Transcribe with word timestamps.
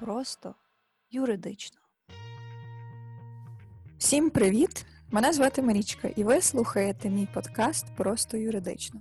просто 0.00 0.54
юридично. 1.10 1.78
Всім 3.98 4.30
привіт! 4.30 4.86
Мене 5.10 5.32
звати 5.32 5.62
Марічка, 5.62 6.08
і 6.08 6.24
ви 6.24 6.40
слухаєте 6.40 7.10
мій 7.10 7.28
подкаст 7.34 7.86
Просто 7.96 8.36
юридично. 8.36 9.00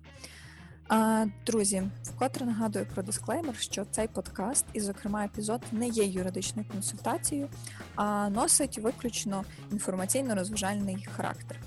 А, 0.87 1.25
Друзі, 1.45 1.83
вкотре 2.03 2.45
нагадую 2.45 2.85
про 2.93 3.03
дисклеймер, 3.03 3.55
що 3.55 3.85
цей 3.85 4.07
подкаст, 4.07 4.65
і, 4.73 4.79
зокрема, 4.79 5.25
епізод, 5.25 5.61
не 5.71 5.87
є 5.87 6.05
юридичною 6.05 6.67
консультацією, 6.69 7.49
а 7.95 8.29
носить 8.29 8.77
виключно 8.77 9.45
інформаційно-розважальний 9.71 11.09
характер. 11.15 11.59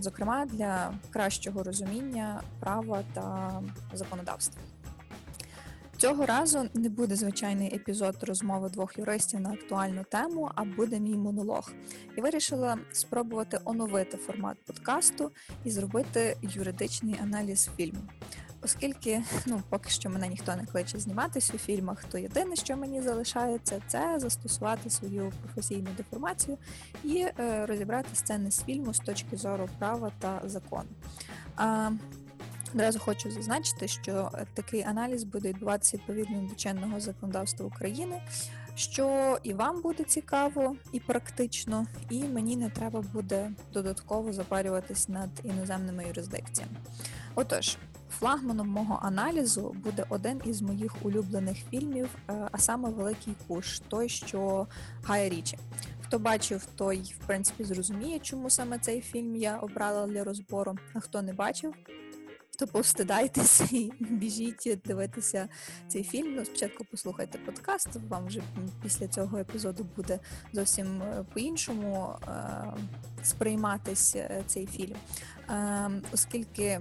Зокрема, 0.00 0.46
для 0.46 0.92
кращого 1.10 1.62
розуміння 1.62 2.42
права 2.60 3.02
та 3.14 3.62
законодавства. 3.92 4.62
Цього 6.00 6.26
разу 6.26 6.68
не 6.74 6.88
буде 6.88 7.16
звичайний 7.16 7.74
епізод 7.74 8.16
розмови 8.22 8.68
двох 8.68 8.98
юристів 8.98 9.40
на 9.40 9.50
актуальну 9.50 10.04
тему, 10.04 10.50
а 10.54 10.64
буде 10.64 11.00
мій 11.00 11.16
монолог. 11.16 11.72
І 12.16 12.20
вирішила 12.20 12.78
спробувати 12.92 13.60
оновити 13.64 14.16
формат 14.16 14.56
подкасту 14.66 15.30
і 15.64 15.70
зробити 15.70 16.36
юридичний 16.42 17.16
аналіз 17.22 17.70
фільму. 17.76 18.00
Оскільки 18.62 19.22
ну 19.46 19.62
поки 19.68 19.90
що 19.90 20.10
мене 20.10 20.28
ніхто 20.28 20.56
не 20.56 20.66
кличе 20.66 20.98
зніматись 20.98 21.54
у 21.54 21.58
фільмах, 21.58 22.04
то 22.04 22.18
єдине, 22.18 22.56
що 22.56 22.76
мені 22.76 23.02
залишається, 23.02 23.82
це 23.86 24.18
застосувати 24.18 24.90
свою 24.90 25.32
професійну 25.42 25.88
деформацію 25.96 26.58
і 27.04 27.26
е, 27.38 27.66
розібрати 27.66 28.08
сцени 28.14 28.50
з 28.50 28.62
фільму 28.62 28.94
з 28.94 28.98
точки 28.98 29.36
зору 29.36 29.68
права 29.78 30.12
та 30.18 30.42
закону. 30.44 30.88
Одразу 32.74 32.98
хочу 32.98 33.30
зазначити, 33.30 33.88
що 33.88 34.30
такий 34.54 34.82
аналіз 34.82 35.24
буде 35.24 35.48
відбуватися 35.48 35.96
відповідно 35.96 36.48
до 36.48 36.54
чинного 36.54 37.00
законодавства 37.00 37.66
України, 37.66 38.22
що 38.74 39.38
і 39.42 39.52
вам 39.52 39.82
буде 39.82 40.04
цікаво 40.04 40.76
і 40.92 41.00
практично, 41.00 41.86
і 42.10 42.24
мені 42.24 42.56
не 42.56 42.70
треба 42.70 43.00
буде 43.00 43.50
додатково 43.72 44.32
запарюватись 44.32 45.08
над 45.08 45.30
іноземними 45.44 46.04
юрисдикціями. 46.08 46.76
Отож, 47.34 47.76
флагманом 48.18 48.68
мого 48.68 48.98
аналізу 49.02 49.76
буде 49.84 50.04
один 50.08 50.40
із 50.44 50.62
моїх 50.62 51.06
улюблених 51.06 51.56
фільмів, 51.70 52.08
е, 52.28 52.48
а 52.52 52.58
саме 52.58 52.90
Великий 52.90 53.34
Куш, 53.48 53.80
той, 53.88 54.08
що 54.08 54.66
Гая 55.04 55.28
Річі. 55.28 55.58
Хто 56.00 56.18
бачив, 56.18 56.66
той 56.76 57.14
в 57.20 57.26
принципі 57.26 57.64
зрозуміє, 57.64 58.18
чому 58.18 58.50
саме 58.50 58.78
цей 58.78 59.00
фільм 59.00 59.36
я 59.36 59.56
обрала 59.56 60.06
для 60.06 60.24
розбору. 60.24 60.78
А 60.94 61.00
хто 61.00 61.22
не 61.22 61.32
бачив, 61.32 61.74
то 62.60 62.66
повстидайтеся 62.66 63.68
і 63.70 63.92
біжіть 64.00 64.78
дивитися 64.84 65.48
цей 65.88 66.04
фільм. 66.04 66.34
Ну, 66.34 66.44
Спочатку 66.44 66.84
послухайте 66.90 67.38
подкаст, 67.38 67.88
вам 68.08 68.26
вже 68.26 68.42
після 68.82 69.08
цього 69.08 69.38
епізоду 69.38 69.86
буде 69.96 70.18
зовсім 70.52 71.02
е, 71.02 71.24
по-іншому 71.32 72.14
е- 72.28 72.72
сприйматись 73.22 74.16
е, 74.16 74.42
цей 74.46 74.66
фільм, 74.66 74.96
оскільки 76.12 76.80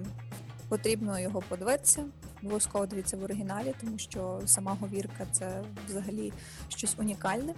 потрібно 0.69 1.19
його 1.19 1.43
подивитися. 1.49 2.05
Обов'язково 2.43 2.85
дивіться 2.85 3.17
в 3.17 3.23
оригіналі, 3.23 3.73
тому 3.81 3.97
що 3.97 4.41
сама 4.45 4.77
говірка 4.81 5.25
це 5.31 5.63
взагалі 5.87 6.33
щось 6.69 6.95
унікальне. 6.97 7.53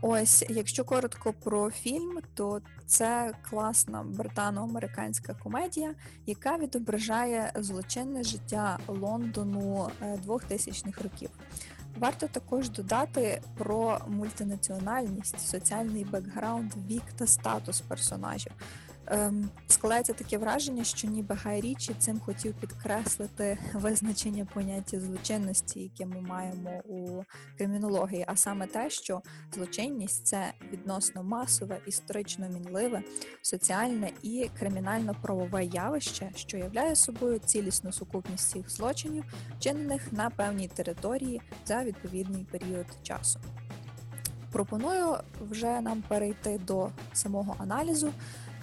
Ось, 0.00 0.44
якщо 0.48 0.84
коротко 0.84 1.32
про 1.32 1.70
фільм, 1.70 2.18
то 2.34 2.60
це 2.90 3.32
класна 3.50 4.02
британо-американська 4.02 5.34
комедія, 5.34 5.94
яка 6.26 6.58
відображає 6.58 7.52
злочинне 7.56 8.22
життя 8.22 8.78
Лондону 8.86 9.90
2000-х 10.26 11.00
е, 11.00 11.02
років. 11.02 11.30
Варто 11.98 12.26
також 12.26 12.70
додати 12.70 13.42
про 13.58 13.98
мультинаціональність, 14.08 15.40
соціальний 15.40 16.04
бекграунд, 16.04 16.72
вік 16.90 17.02
та 17.16 17.26
статус 17.26 17.80
персонажів. 17.80 18.52
Ем, 19.12 19.50
складається 19.68 20.12
таке 20.12 20.38
враження, 20.38 20.84
що 20.84 21.08
ніби 21.08 21.34
Гай 21.34 21.76
цим 21.98 22.20
хотів 22.20 22.54
підкреслити 22.54 23.58
визначення 23.74 24.46
поняття 24.54 25.00
злочинності, 25.00 25.80
яке 25.80 26.06
ми 26.06 26.20
маємо 26.20 26.70
у 26.88 27.22
кримінології, 27.58 28.24
а 28.28 28.36
саме 28.36 28.66
те, 28.66 28.90
що 28.90 29.22
злочинність 29.54 30.26
це 30.26 30.52
відносно 30.72 31.22
масове, 31.22 31.80
історично 31.86 32.48
мінливе, 32.48 33.02
соціальне 33.42 34.10
і 34.22 34.50
кримінально-правове 34.60 35.74
явище, 35.74 36.30
що 36.34 36.56
являє 36.56 36.96
собою 36.96 37.38
цілісну 37.38 37.92
сукупність 37.92 38.48
всіх 38.48 38.70
злочинів, 38.70 39.24
вчинених 39.58 40.12
на 40.12 40.30
певній 40.30 40.68
території 40.68 41.40
за 41.66 41.84
відповідний 41.84 42.46
період 42.50 42.86
часу. 43.02 43.40
Пропоную 44.52 45.16
вже 45.40 45.80
нам 45.80 46.02
перейти 46.08 46.60
до 46.66 46.90
самого 47.12 47.56
аналізу 47.58 48.12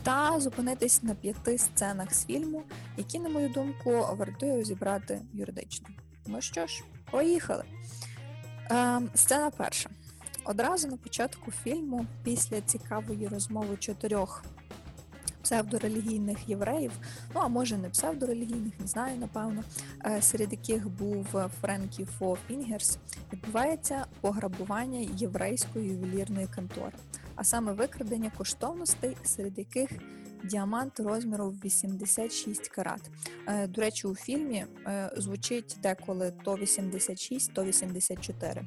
та 0.08 0.40
зупинитись 0.40 1.04
на 1.04 1.16
п'яти 1.16 1.58
сценах 1.58 2.14
з 2.14 2.26
фільму, 2.26 2.64
які, 2.98 3.20
на 3.20 3.30
мою 3.30 3.50
думку, 3.50 3.92
вартує 3.92 4.64
зібрати 4.64 5.22
юридично. 5.34 5.88
Ну 6.28 6.42
що 6.42 6.68
ж, 6.68 6.84
поїхали. 7.12 7.64
Е, 8.72 9.02
Сцена 9.16 9.50
перша. 9.50 9.90
Одразу 10.44 10.88
на 10.88 10.98
початку 10.98 11.52
фільму, 11.52 12.06
після 12.24 12.62
цікавої 12.62 13.28
розмови 13.28 13.78
чотирьох 13.78 14.44
псевдорелігійних 15.42 16.50
євреїв, 16.50 16.92
ну 17.36 17.42
а 17.44 17.48
може 17.48 17.78
не 17.78 17.90
псевдорелігійних, 17.90 18.74
не 18.80 18.88
знаю, 18.88 19.18
напевно, 19.18 19.64
е, 20.06 20.22
серед 20.22 20.52
яких 20.52 20.90
був 20.90 21.26
Френкі 21.62 22.06
Фо 22.06 22.38
Фінгерс, 22.48 22.98
відбувається 23.34 24.06
пограбування 24.22 25.00
єврейської 25.18 25.90
ювелірної 25.90 26.48
контори 26.56 26.94
а 27.38 27.44
саме 27.44 27.74
викрадення 27.74 28.32
коштовностей, 28.38 29.18
серед 29.24 29.58
яких 29.58 29.90
діамант 30.44 31.00
розміру 31.00 31.54
86 31.66 32.68
карат. 32.68 33.02
Е, 33.48 33.68
до 33.68 33.82
речі, 33.82 34.08
у 34.08 34.16
фільмі 34.16 34.66
е, 34.86 35.12
звучить 35.18 35.78
деколи 35.84 36.34
то 36.44 36.56
86, 36.56 37.54
то 37.54 37.64
84. 37.64 38.66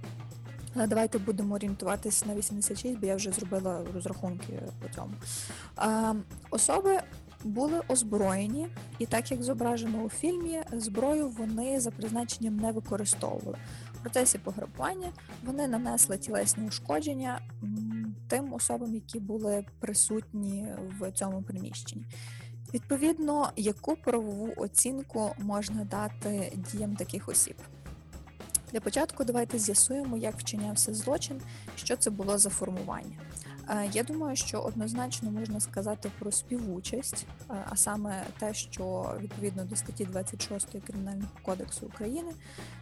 Але 0.75 0.87
давайте 0.87 1.19
будемо 1.19 1.55
орієнтуватися 1.55 2.27
на 2.27 2.35
86, 2.35 2.99
бо 2.99 3.07
я 3.07 3.17
вже 3.17 3.33
зробила 3.33 3.85
розрахунки 3.95 4.63
по 4.83 4.89
цьому. 4.95 5.13
Особи 6.51 7.01
були 7.45 7.81
озброєні, 7.89 8.69
і 8.99 9.07
так 9.07 9.31
як 9.31 9.43
зображено 9.43 10.03
у 10.03 10.09
фільмі, 10.09 10.63
зброю 10.73 11.29
вони 11.29 11.81
за 11.81 11.91
призначенням 11.91 12.57
не 12.57 12.73
використовували. 12.73 13.59
В 13.95 14.03
процесі 14.03 14.39
пограбування 14.39 15.13
вони 15.45 15.69
нанесли 15.69 16.19
тілесні 16.19 16.69
ушкодження 16.69 17.41
тим 18.31 18.53
особам, 18.55 18.95
які 18.95 19.21
були 19.21 19.65
присутні 19.81 20.67
в 20.99 21.13
цьому 21.13 21.43
приміщенні. 21.43 22.05
Відповідно, 22.75 23.51
яку 23.57 23.97
правову 23.97 24.53
оцінку 24.57 25.31
можна 25.39 25.85
дати 25.85 26.53
діям 26.73 26.97
таких 26.97 27.29
осіб? 27.29 27.57
Для 28.73 28.81
початку 28.81 29.25
давайте 29.25 29.59
з'ясуємо, 29.59 30.17
як 30.17 30.39
вчинявся 30.39 30.95
злочин, 30.95 31.41
що 31.77 31.97
це 31.97 32.11
було 32.11 32.39
за 32.39 32.51
формування. 32.51 33.17
Я 33.93 34.03
думаю, 34.03 34.37
що 34.37 34.61
однозначно 34.61 35.31
можна 35.31 35.61
сказати 35.61 36.11
про 36.19 36.33
співучасть, 36.33 37.27
а 37.49 37.77
саме 37.77 38.27
те, 38.39 38.55
що 38.55 39.15
відповідно 39.21 39.65
до 39.65 39.77
статті 39.77 40.05
26 40.05 40.69
Кримінального 40.87 41.31
кодексу 41.43 41.87
України, 41.87 42.33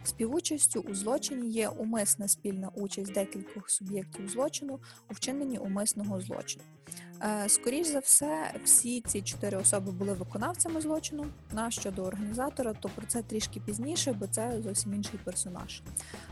співучастю 0.03 0.79
у 0.79 0.95
злочині 0.95 1.49
є 1.49 1.69
умисна 1.69 2.27
спільна 2.27 2.69
участь 2.75 3.13
декількох 3.13 3.69
суб'єктів 3.69 4.29
злочину 4.29 4.79
у 5.09 5.13
вчиненні 5.13 5.57
умисного 5.57 6.21
злочину. 6.21 6.63
Е, 7.23 7.49
скоріш 7.49 7.87
за 7.87 7.99
все, 7.99 8.53
всі 8.63 9.01
ці 9.01 9.21
чотири 9.21 9.57
особи 9.57 9.91
були 9.91 10.13
виконавцями 10.13 10.81
злочину. 10.81 11.25
На 11.51 11.71
щодо 11.71 12.03
організатора, 12.03 12.73
то 12.73 12.89
про 12.89 13.05
це 13.07 13.21
трішки 13.21 13.59
пізніше, 13.59 14.13
бо 14.13 14.27
це 14.27 14.61
зовсім 14.63 14.93
інший 14.93 15.19
персонаж. 15.23 15.81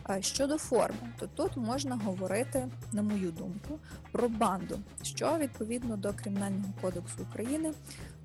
Е, 0.09 0.21
щодо 0.21 0.57
форми, 0.57 1.13
то 1.19 1.27
тут 1.27 1.57
можна 1.57 1.95
говорити, 1.95 2.67
на 2.91 3.01
мою 3.01 3.31
думку, 3.31 3.79
про 4.11 4.29
банду, 4.29 4.79
що 5.03 5.37
відповідно 5.37 5.97
до 5.97 6.13
Кримінального 6.13 6.73
кодексу 6.81 7.27
України 7.31 7.73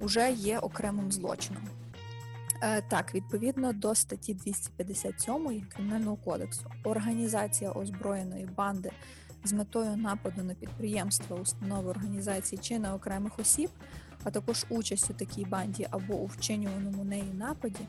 вже 0.01 0.33
є 0.33 0.59
окремим 0.59 1.13
злочином. 1.13 1.63
Е, 2.63 2.83
так, 2.89 3.15
відповідно 3.15 3.73
до 3.73 3.95
статті 3.95 4.35
257 4.35 5.67
Кримінального 5.75 6.17
кодексу, 6.17 6.63
організація 6.85 7.73
озброєної 7.73 8.49
банди 8.57 8.91
з 9.45 9.53
метою 9.53 9.97
нападу 9.97 10.43
на 10.43 10.55
підприємства, 10.55 11.37
установи 11.37 11.91
організації 11.91 12.59
чи 12.63 12.79
на 12.79 12.95
окремих 12.95 13.39
осіб, 13.39 13.71
а 14.25 14.31
також 14.31 14.67
участь 14.69 15.11
у 15.11 15.15
такій 15.15 15.45
банді 15.45 15.87
або 15.91 16.15
у 16.15 16.27
вчинюваному 16.27 17.05
неї 17.05 17.33
нападі, 17.35 17.81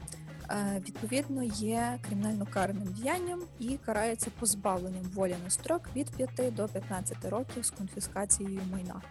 е, 0.50 0.82
відповідно 0.88 1.44
є 1.44 2.00
кримінально 2.08 2.48
карним 2.54 2.94
діянням 2.94 3.42
і 3.60 3.78
карається 3.86 4.32
позбавленням 4.40 5.04
волі 5.04 5.36
на 5.44 5.50
строк 5.50 5.82
від 5.96 6.10
5 6.10 6.52
до 6.52 6.68
15 6.68 7.30
років 7.30 7.66
з 7.66 7.70
конфіскацією 7.70 8.62
майна. 8.72 9.02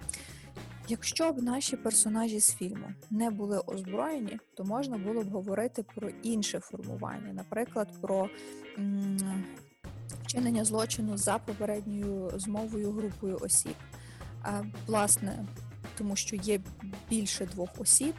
Якщо 0.88 1.32
б 1.32 1.42
наші 1.42 1.76
персонажі 1.76 2.40
з 2.40 2.54
фільму 2.54 2.86
не 3.10 3.30
були 3.30 3.58
озброєні, 3.66 4.38
то 4.54 4.64
можна 4.64 4.98
було 4.98 5.22
б 5.22 5.30
говорити 5.30 5.84
про 5.94 6.08
інше 6.22 6.60
формування, 6.60 7.32
наприклад, 7.32 7.88
про 8.00 8.28
вчинення 10.24 10.64
злочину 10.64 11.16
за 11.16 11.38
попередньою 11.38 12.32
змовою 12.36 12.92
групою 12.92 13.38
осіб. 13.40 13.74
Власне, 14.86 15.44
тому 15.98 16.16
що 16.16 16.36
є 16.36 16.60
більше 17.10 17.46
двох 17.46 17.70
осіб, 17.78 18.14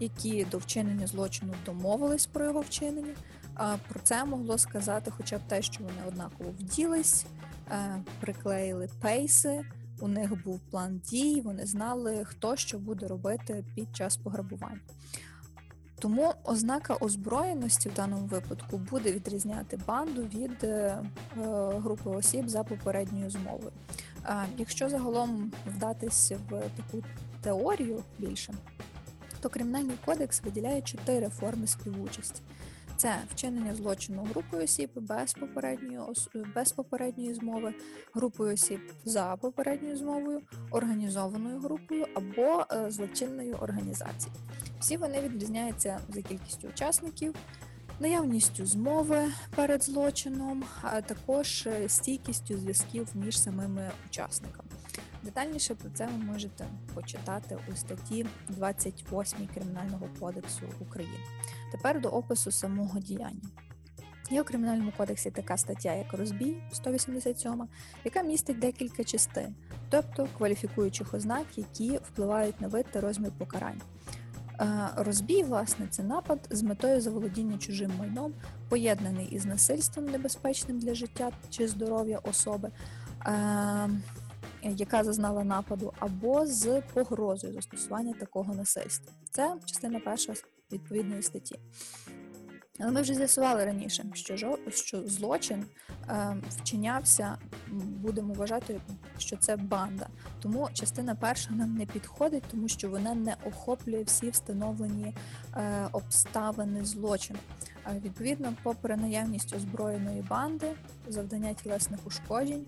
які 0.00 0.44
до 0.44 0.58
вчинення 0.58 1.06
злочину 1.06 1.54
домовились 1.66 2.26
про 2.26 2.44
його 2.44 2.60
вчинення. 2.60 3.14
Про 3.88 4.00
це 4.02 4.24
могло 4.24 4.58
сказати 4.58 5.12
хоча 5.16 5.38
б 5.38 5.40
те, 5.48 5.62
що 5.62 5.84
вони 5.84 6.08
однаково 6.08 6.50
вділись, 6.50 7.26
е, 7.70 8.02
приклеїли 8.20 8.88
пейси, 9.00 9.62
у 10.00 10.08
них 10.08 10.44
був 10.44 10.60
план 10.60 11.00
дій, 11.10 11.40
вони 11.44 11.66
знали, 11.66 12.24
хто 12.24 12.56
що 12.56 12.78
буде 12.78 13.06
робити 13.06 13.64
під 13.74 13.96
час 13.96 14.16
пограбування. 14.16 14.80
Тому 16.04 16.34
ознака 16.44 16.96
озброєності 17.00 17.88
в 17.88 17.94
даному 17.94 18.26
випадку 18.26 18.76
буде 18.76 19.12
відрізняти 19.12 19.78
банду 19.86 20.22
від 20.22 20.64
е, 20.64 20.98
групи 21.76 22.10
осіб 22.10 22.48
за 22.48 22.64
попередньою 22.64 23.30
змовою. 23.30 23.70
Якщо 24.58 24.88
загалом 24.88 25.52
вдатись 25.66 26.32
в 26.50 26.50
таку 26.50 27.06
теорію 27.42 28.02
більше, 28.18 28.54
то 29.40 29.48
кримінальний 29.48 29.96
кодекс 30.04 30.42
виділяє 30.42 30.82
чотири 30.82 31.28
форми 31.28 31.66
співучасті. 31.66 32.42
Це 32.96 33.18
вчинення 33.30 33.74
злочину 33.74 34.22
групою 34.22 34.64
осіб 34.64 34.90
без 34.94 35.32
попередньої 35.32 35.98
без 36.54 36.72
попередньої 36.72 37.34
змови, 37.34 37.74
групою 38.14 38.54
осіб 38.54 38.80
за 39.04 39.36
попередньою 39.36 39.96
змовою, 39.96 40.40
організованою 40.70 41.60
групою 41.60 42.06
або 42.14 42.66
е, 42.72 42.90
злочинною 42.90 43.54
організацією. 43.54 44.40
Всі 44.80 44.96
вони 44.96 45.20
відрізняються 45.20 46.00
за 46.08 46.22
кількістю 46.22 46.68
учасників, 46.68 47.34
наявністю 48.00 48.66
змови 48.66 49.24
перед 49.56 49.82
злочином, 49.82 50.64
а 50.82 51.00
також 51.00 51.66
е, 51.66 51.88
стійкістю 51.88 52.58
зв'язків 52.58 53.08
між 53.14 53.40
самими 53.40 53.90
учасниками. 54.10 54.68
Детальніше 55.24 55.74
про 55.74 55.90
це 55.90 56.06
ви 56.06 56.24
можете 56.24 56.64
почитати 56.94 57.58
у 57.72 57.76
статті 57.76 58.26
28 58.48 59.48
Кримінального 59.54 60.08
кодексу 60.20 60.62
України. 60.80 61.18
Тепер 61.72 62.00
до 62.00 62.08
опису 62.08 62.50
самого 62.50 62.98
діяння. 62.98 63.48
Є 64.30 64.42
у 64.42 64.44
кримінальному 64.44 64.92
кодексі 64.96 65.30
така 65.30 65.56
стаття, 65.56 65.94
як 65.94 66.12
розбій 66.12 66.56
187, 66.72 67.68
яка 68.04 68.22
містить 68.22 68.58
декілька 68.58 69.04
частин, 69.04 69.54
тобто 69.90 70.28
кваліфікуючих 70.38 71.14
ознак, 71.14 71.46
які 71.56 71.96
впливають 71.96 72.60
на 72.60 72.68
вид 72.68 72.86
та 72.92 73.00
розмір 73.00 73.32
покарань. 73.38 73.80
Е, 74.60 74.88
розбій, 74.96 75.42
власне, 75.42 75.86
це 75.90 76.02
напад 76.02 76.38
з 76.50 76.62
метою 76.62 77.00
заволодіння 77.00 77.58
чужим 77.58 77.92
майном, 77.98 78.32
поєднаний 78.68 79.26
із 79.26 79.44
насильством 79.44 80.04
небезпечним 80.04 80.78
для 80.78 80.94
життя 80.94 81.30
чи 81.50 81.68
здоров'я 81.68 82.18
особи, 82.18 82.70
е, 83.26 83.90
яка 84.70 85.04
зазнала 85.04 85.44
нападу, 85.44 85.92
або 85.98 86.46
з 86.46 86.82
погрозою 86.94 87.52
застосування 87.52 88.14
такого 88.20 88.54
насильства. 88.54 89.12
Це 89.30 89.56
частина 89.66 90.00
перша 90.00 90.34
відповідної 90.72 91.22
статті. 91.22 91.58
Але 92.80 92.90
ми 92.90 93.02
вже 93.02 93.14
з'ясували 93.14 93.64
раніше, 93.64 94.04
що 94.14 94.36
що 94.70 95.08
злочин 95.08 95.64
е, 96.08 96.36
вчинявся, 96.50 97.38
будемо 97.72 98.34
вважати, 98.34 98.80
що 99.18 99.36
це 99.36 99.56
банда. 99.56 100.08
Тому 100.42 100.68
частина 100.72 101.14
перша 101.14 101.50
нам 101.50 101.74
не 101.74 101.86
підходить, 101.86 102.44
тому 102.50 102.68
що 102.68 102.88
вона 102.88 103.14
не 103.14 103.36
охоплює 103.46 104.02
всі 104.02 104.30
встановлені 104.30 105.14
е, 105.56 105.88
обставини 105.92 106.84
злочину. 106.84 107.38
Е, 107.86 108.00
відповідно, 108.04 108.54
попри 108.62 108.96
наявність 108.96 109.54
озброєної 109.54 110.22
банди, 110.22 110.66
завдання 111.08 111.54
тілесних 111.54 112.06
ушкоджень 112.06 112.66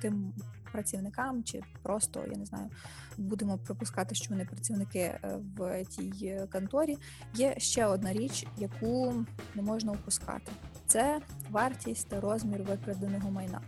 тим 0.00 0.32
працівникам, 0.72 1.44
чи 1.44 1.62
просто 1.82 2.24
я 2.30 2.38
не 2.38 2.46
знаю, 2.46 2.70
будемо 3.18 3.58
припускати, 3.58 4.14
що 4.14 4.26
вони 4.30 4.44
працівники 4.44 4.98
е, 4.98 5.38
в 5.56 5.84
тій 5.84 6.40
конторі. 6.52 6.98
Є 7.34 7.54
ще 7.58 7.86
одна 7.86 8.12
річ, 8.12 8.46
яку 8.58 9.14
не 9.54 9.62
можна 9.62 9.92
опускати: 9.92 10.52
це 10.86 11.20
вартість 11.50 12.08
та 12.08 12.20
розмір 12.20 12.62
викраденого 12.62 13.30
майна. 13.30 13.60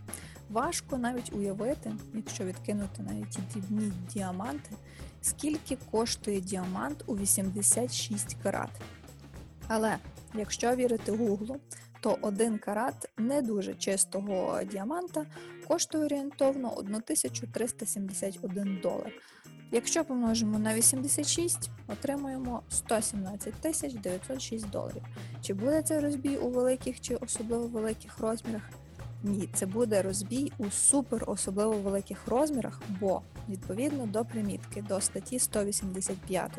Важко 0.49 0.97
навіть 0.97 1.33
уявити, 1.33 1.93
якщо 2.13 2.45
відкинути 2.45 3.03
навіть 3.03 3.29
ті 3.29 3.41
дрібні 3.53 3.91
діаманти, 4.13 4.69
скільки 5.21 5.77
коштує 5.91 6.41
діамант 6.41 7.03
у 7.07 7.17
86 7.17 8.37
карат. 8.43 8.69
Але 9.67 9.97
якщо 10.33 10.75
вірити 10.75 11.11
Гуглу, 11.11 11.57
то 12.01 12.17
один 12.21 12.57
карат 12.57 13.09
не 13.17 13.41
дуже 13.41 13.73
чистого 13.73 14.63
діаманта 14.63 15.25
коштує 15.67 16.05
орієнтовно 16.05 16.73
1371 16.77 18.79
долар. 18.83 19.11
Якщо 19.71 20.05
помножимо 20.05 20.59
на 20.59 20.75
86, 20.75 21.69
отримуємо 21.87 22.61
117 22.69 23.53
тисяч 23.53 23.93
906 23.93 24.69
доларів. 24.69 25.03
Чи 25.41 25.53
буде 25.53 25.81
це 25.81 25.99
розбій 25.99 26.37
у 26.37 26.49
великих 26.49 27.01
чи 27.01 27.15
особливо 27.15 27.67
великих 27.67 28.19
розмірах? 28.19 28.61
Ні, 29.23 29.49
це 29.53 29.65
буде 29.65 30.01
розбій 30.01 30.51
у 30.57 30.69
супер 30.69 31.23
особливо 31.27 31.73
великих 31.73 32.27
розмірах, 32.27 32.81
бо 32.99 33.21
відповідно 33.49 34.05
до 34.05 34.25
примітки 34.25 34.81
до 34.81 35.01
статті 35.01 35.39
185 35.39 36.51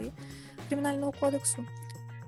Кримінального 0.69 1.13
кодексу 1.21 1.65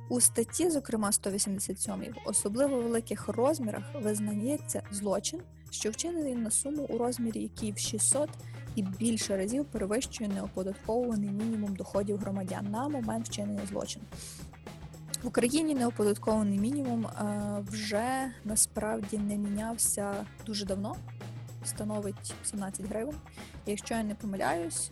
у 0.09 0.21
статті, 0.21 0.71
зокрема 0.71 1.13
187, 1.13 1.95
в 1.95 2.29
особливо 2.29 2.77
великих 2.83 3.29
розмірах 3.29 3.83
визнається 4.03 4.83
злочин, 4.91 5.41
що 5.71 5.91
вчинений 5.91 6.35
на 6.35 6.51
суму 6.51 6.83
у 6.83 6.99
розмірі, 6.99 7.43
який 7.43 7.73
в 7.73 7.79
600 7.79 8.29
і 8.75 8.83
більше 8.83 9.37
разів 9.37 9.65
перевищує 9.65 10.31
неоподатковуваний 10.31 11.31
мінімум 11.31 11.77
доходів 11.77 12.17
громадян 12.17 12.71
на 12.71 12.89
момент 12.89 13.29
вчинення 13.29 13.67
злочину. 13.67 14.05
В 15.23 15.27
Україні 15.27 15.75
неоподаткований 15.75 16.59
мінімум 16.59 17.07
е, 17.07 17.65
вже 17.71 18.33
насправді 18.45 19.19
не 19.19 19.37
мінявся 19.37 20.27
дуже 20.47 20.67
давно, 20.67 20.97
становить 21.65 22.35
17 22.45 22.87
гривень. 22.87 23.17
Якщо 23.67 23.95
я 23.95 24.03
не 24.03 24.15
помиляюсь, 24.15 24.91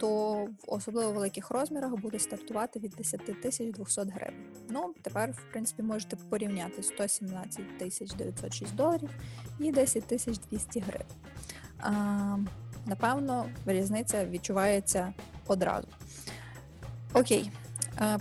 то 0.00 0.34
в 0.44 0.50
особливо 0.66 1.12
великих 1.12 1.50
розмірах 1.50 1.96
буде 1.96 2.18
стартувати 2.18 2.78
від 2.78 2.90
10 2.90 3.40
тисяч 3.42 3.70
200 3.70 4.00
гривень. 4.00 4.44
Ну, 4.68 4.94
тепер, 5.02 5.30
в 5.30 5.52
принципі, 5.52 5.82
можете 5.82 6.16
порівняти 6.16 6.82
117 6.82 7.78
тисяч 7.78 8.14
906 8.14 8.74
доларів 8.74 9.10
і 9.58 9.72
10 9.72 10.04
тисяч 10.04 10.38
200 10.38 10.80
гривень. 10.80 11.06
А, 11.80 12.36
Напевно, 12.86 13.46
різниця 13.66 14.26
відчувається 14.26 15.12
одразу. 15.46 15.88
Окей. 17.12 17.50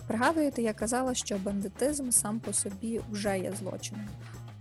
Пригадуєте, 0.08 0.62
я 0.62 0.74
казала, 0.74 1.14
що 1.14 1.38
бандитизм 1.38 2.10
сам 2.10 2.40
по 2.40 2.54
собі 2.54 3.02
вже 3.12 3.40
є 3.40 3.54
злочином. 3.60 4.08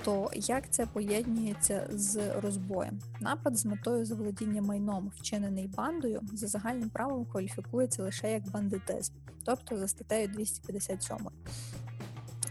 То 0.04 0.30
як 0.34 0.70
це 0.70 0.86
поєднується 0.86 1.86
з 1.90 2.40
розбоєм? 2.40 2.98
Напад 3.20 3.56
з 3.56 3.64
метою 3.66 4.04
заволодіння 4.04 4.62
майном, 4.62 5.12
вчинений 5.16 5.68
бандою, 5.68 6.20
за 6.32 6.46
загальним 6.46 6.90
правом 6.90 7.24
кваліфікується 7.24 8.02
лише 8.02 8.32
як 8.32 8.50
бандитизм, 8.50 9.12
тобто 9.44 9.76
за 9.76 9.88
статтею 9.88 10.28
257. 10.28 11.16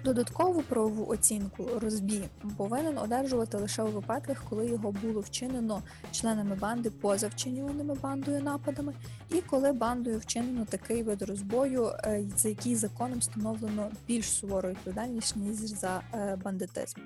Додаткову 0.03 0.61
правову 0.61 1.05
оцінку 1.07 1.65
розбій 1.81 2.23
повинен 2.57 2.97
одержувати 2.97 3.57
лише 3.57 3.83
у 3.83 3.87
випадках, 3.87 4.43
коли 4.49 4.67
його 4.67 4.91
було 4.91 5.21
вчинено 5.21 5.83
членами 6.11 6.55
банди 6.55 6.89
поза 6.89 7.27
вчинюваними 7.27 7.95
бандою 7.95 8.41
нападами, 8.43 8.93
і 9.29 9.41
коли 9.41 9.71
бандою 9.71 10.19
вчинено 10.19 10.65
такий 10.65 11.03
вид 11.03 11.21
розбою, 11.21 11.85
е, 11.85 12.25
за 12.37 12.49
який 12.49 12.75
законом 12.75 13.19
встановлено 13.19 13.89
більш 14.07 14.25
сувору 14.25 14.69
відповідальність 14.69 15.35
ніж 15.35 15.55
за 15.55 16.01
е, 16.13 16.37
бандитизм. 16.43 16.99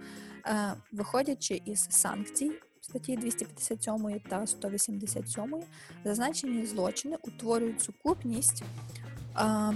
Е, 0.48 0.74
виходячи 0.92 1.62
із 1.66 1.88
санкцій 1.90 2.52
статті 2.82 3.18
257 3.18 4.20
та 4.30 4.48
187, 4.48 5.56
зазначені 6.06 6.66
злочини 6.66 7.18
утворюють 7.24 7.82
сукупність, 7.82 8.64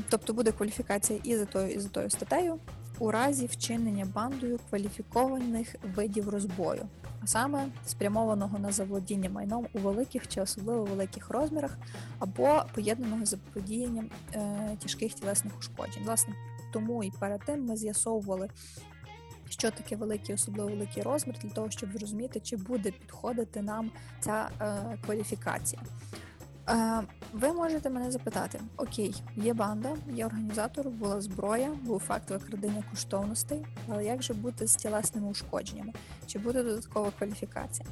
тобто 0.09 0.33
буде 0.33 0.51
кваліфікація 0.51 1.19
і 1.23 1.35
за 1.35 1.45
тою, 1.45 1.69
і 1.69 1.79
за 1.79 1.89
тою 1.89 2.09
статтею 2.09 2.59
у 2.99 3.11
разі 3.11 3.45
вчинення 3.45 4.07
бандою 4.15 4.59
кваліфікованих 4.69 5.75
видів 5.95 6.29
розбою, 6.29 6.89
а 7.23 7.27
саме 7.27 7.67
спрямованого 7.85 8.59
на 8.59 8.71
заволодіння 8.71 9.29
майном 9.29 9.67
у 9.73 9.79
великих 9.79 10.27
чи 10.27 10.41
особливо 10.41 10.83
великих 10.83 11.29
розмірах, 11.29 11.77
або 12.19 12.63
поєднаного 12.75 13.25
з 13.25 13.29
заподіянням 13.29 14.09
е, 14.33 14.77
тяжких 14.83 15.13
тілесних 15.13 15.59
ушкоджень. 15.59 16.03
Власне, 16.03 16.33
тому 16.73 17.03
і 17.03 17.11
перед 17.19 17.45
тим 17.45 17.65
ми 17.65 17.77
з'ясовували. 17.77 18.49
Що 19.49 19.71
таке 19.71 19.95
великий, 19.95 20.35
особливо 20.35 20.69
великий 20.69 21.03
розмір, 21.03 21.35
для 21.41 21.49
того, 21.49 21.69
щоб 21.69 21.93
зрозуміти, 21.93 22.39
чи 22.39 22.57
буде 22.57 22.91
підходити 22.91 23.61
нам 23.61 23.91
ця 24.19 24.49
е, 24.61 24.97
кваліфікація. 25.05 25.81
Е, 26.69 27.01
ви 27.33 27.53
можете 27.53 27.89
мене 27.89 28.11
запитати: 28.11 28.59
Окей, 28.77 29.15
є 29.35 29.53
банда, 29.53 29.95
є 30.13 30.25
організатор, 30.25 30.89
була 30.89 31.21
зброя, 31.21 31.69
був 31.83 31.99
факт 31.99 32.29
викрадення 32.29 32.83
коштовностей, 32.91 33.65
але 33.87 34.05
як 34.05 34.23
же 34.23 34.33
бути 34.33 34.67
з 34.67 34.75
тілесними 34.75 35.27
ушкодженнями? 35.27 35.93
Чи 36.27 36.39
буде 36.39 36.63
додаткова 36.63 37.11
кваліфікація? 37.11 37.89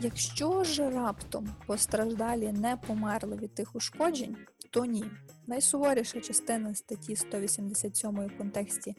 Якщо 0.00 0.64
ж 0.64 0.90
раптом 0.90 1.48
постраждалі 1.66 2.52
не 2.52 2.76
померли 2.76 3.36
від 3.36 3.54
тих 3.54 3.76
ушкоджень, 3.76 4.36
то 4.70 4.84
ні. 4.84 5.04
Найсуворіша 5.46 6.20
частина 6.20 6.74
статті 6.74 7.16
187 7.16 8.18
у 8.18 8.38
контексті 8.38 8.96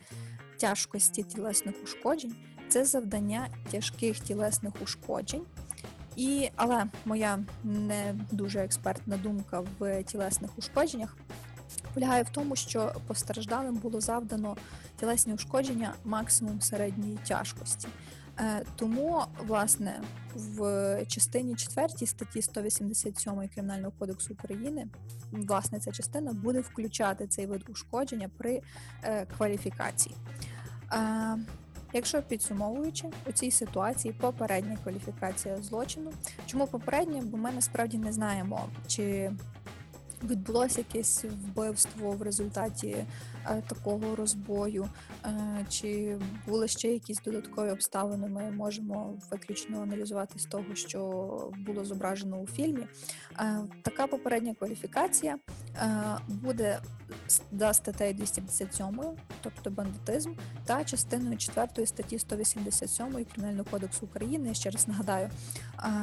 тяжкості 0.62 1.24
тілесних 1.24 1.76
ушкоджень 1.84 2.36
це 2.70 2.86
завдання 2.86 3.48
тяжких 3.72 4.20
тілесних 4.20 4.74
ушкоджень. 4.84 5.46
І, 6.16 6.50
Але 6.56 6.86
моя 7.06 7.40
не 7.64 8.16
дуже 8.32 8.60
експертна 8.60 9.18
думка 9.18 9.64
в 9.80 10.04
тілесних 10.04 10.58
ушкодженнях 10.58 11.18
полягає 11.94 12.24
в 12.24 12.30
тому, 12.30 12.56
що 12.56 12.96
постраждалим 13.08 13.76
було 13.76 14.02
завдано 14.02 14.58
тілесні 15.00 15.34
ушкодження 15.34 15.94
максимум 16.04 16.62
середньої 16.62 17.18
тяжкості. 17.28 17.88
Е, 18.40 18.62
тому, 18.76 19.24
власне, 19.48 20.02
в 20.36 21.06
частині 21.08 21.56
4 21.56 21.88
статті 22.08 22.42
187 22.42 23.50
Кримінального 23.54 23.94
кодексу 24.00 24.34
України 24.34 24.88
власне 25.32 25.80
ця 25.80 25.92
частина 25.92 26.34
буде 26.34 26.62
включати 26.62 27.28
цей 27.28 27.46
вид 27.46 27.70
ушкодження 27.70 28.30
при 28.38 28.62
е, 29.04 29.26
кваліфікації. 29.26 30.16
Е, 30.94 31.38
якщо 31.94 32.22
підсумовуючи 32.22 33.08
у 33.30 33.32
цій 33.32 33.52
ситуації 33.52 34.14
попередня 34.14 34.78
кваліфікація 34.84 35.58
злочину, 35.58 36.12
чому 36.46 36.68
попередня? 36.68 37.22
Бо 37.26 37.38
ми 37.38 37.52
насправді 37.52 37.98
не 37.98 38.12
знаємо, 38.12 38.70
чи 38.88 39.32
відбулося 40.24 40.86
якесь 40.88 41.26
вбивство 41.26 42.12
в 42.12 42.22
результаті 42.22 42.88
е, 42.88 43.06
такого 43.68 44.16
розбою, 44.16 44.90
е, 45.26 45.66
чи 45.70 46.18
були 46.48 46.68
ще 46.68 46.88
якісь 46.88 47.22
додаткові 47.22 47.72
обставини. 47.72 48.28
Ми 48.28 48.52
можемо 48.52 49.14
виключно 49.32 49.82
аналізувати 49.82 50.40
з 50.40 50.46
того, 50.46 50.76
що 50.76 51.02
було 51.58 51.86
зображено 51.86 52.38
у 52.38 52.48
фільмі. 52.48 52.88
Е, 53.40 53.58
така 53.82 54.08
попередня 54.08 54.54
кваліфікація 54.54 55.38
буде 56.28 56.80
за 57.52 57.74
статтею 57.74 58.14
257, 58.14 59.02
тобто 59.42 59.70
бандитизм, 59.70 60.34
та 60.66 60.84
частиною 60.84 61.38
4 61.38 61.86
статті 61.86 62.20
187 62.20 63.26
Кримінального 63.26 63.66
кодексу 63.72 64.06
України. 64.06 64.48
Я 64.48 64.54
ще 64.54 64.70
раз 64.70 64.88
нагадаю, 64.88 65.30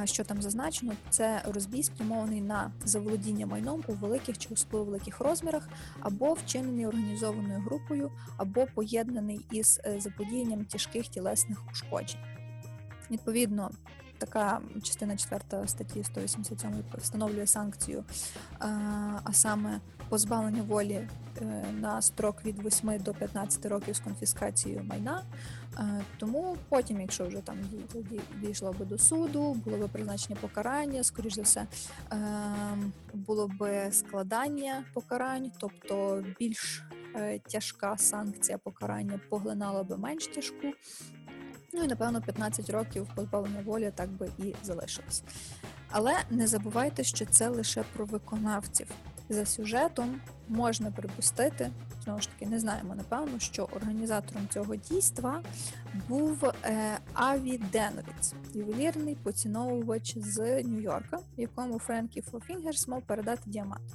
що 0.05 0.25
там 0.25 0.43
зазначено, 0.43 0.93
це 1.11 1.43
розбій 1.45 1.83
спрямований 1.83 2.41
на 2.41 2.73
заволодіння 2.85 3.47
майном 3.47 3.85
у 3.87 3.93
великих 3.93 4.39
чи 4.39 4.49
особливо 4.53 4.85
великих 4.85 5.21
розмірах, 5.21 5.69
або 6.01 6.33
вчинений 6.33 6.87
організованою 6.87 7.61
групою, 7.61 8.11
або 8.37 8.67
поєднаний 8.75 9.41
із 9.51 9.81
е, 9.85 10.01
заподіянням 10.01 10.65
тяжких 10.65 11.09
тілесних 11.09 11.59
ушкоджень. 11.73 12.21
Відповідно, 13.11 13.71
така 14.19 14.61
частина 14.83 15.17
4 15.17 15.69
статті 15.69 16.05
187 16.05 16.85
встановлює 16.99 17.47
санкцію, 17.47 18.05
а 19.25 19.33
саме 19.33 19.81
позбавлення 20.09 20.63
волі 20.63 21.09
е, 21.43 21.65
на 21.73 22.03
строк 22.03 22.45
від 22.45 22.67
8 22.67 22.99
до 22.99 23.15
15 23.15 23.67
років 23.67 23.97
з 23.97 24.01
конфіскацією 24.01 24.85
майна. 24.85 25.23
Тому 26.19 26.57
потім, 26.69 27.01
якщо 27.01 27.27
вже 27.27 27.41
там 27.41 27.57
дійшло 28.43 28.73
би 28.73 28.85
до 28.85 28.99
суду, 28.99 29.53
було 29.65 29.79
би 29.79 29.89
призначення 29.89 30.39
покарання, 30.41 31.05
скоріш 31.05 31.35
за 31.35 31.43
все, 31.43 31.67
ем, 32.11 32.93
було 33.15 33.49
би 33.49 33.89
складання 33.93 34.85
покарань, 34.95 35.53
тобто 35.59 36.25
більш 36.39 36.85
е, 37.15 37.39
тяжка 37.39 37.97
санкція 37.99 38.59
покарання 38.59 39.21
поглинала 39.29 39.83
би 39.83 39.97
менш 39.97 40.27
тяжку. 40.27 40.67
Ну 41.73 41.85
і 41.85 41.87
напевно 41.87 42.21
15 42.21 42.71
років 42.71 43.07
позбавлення 43.15 43.63
волі 43.65 43.93
так 43.95 44.11
би 44.11 44.29
і 44.39 44.55
залишилось. 44.63 45.23
Але 45.91 46.13
не 46.31 46.47
забувайте, 46.47 47.05
що 47.05 47.27
це 47.27 47.49
лише 47.49 47.85
про 47.93 48.05
виконавців. 48.05 48.87
За 49.29 49.47
сюжетом 49.47 50.21
можна 50.49 50.91
припустити, 50.91 51.71
знову 52.05 52.21
ж 52.21 52.29
таки, 52.29 52.47
не 52.47 52.59
знаємо, 52.59 52.95
напевно, 52.95 53.39
що 53.39 53.65
організатором 53.65 54.49
цього 54.49 54.77
дійства 54.77 55.43
був 56.09 56.45
е, 56.65 56.99
Аві 57.13 57.61
Деновіц, 57.73 58.35
ювелірний 58.55 59.15
поціновувач 59.15 60.19
з 60.19 60.63
Нью-Йорка, 60.63 61.19
якому 61.37 61.79
Френкі 61.79 62.21
Фофінгерс 62.21 62.89
мав 62.89 63.03
передати 63.03 63.43
діамант. 63.47 63.95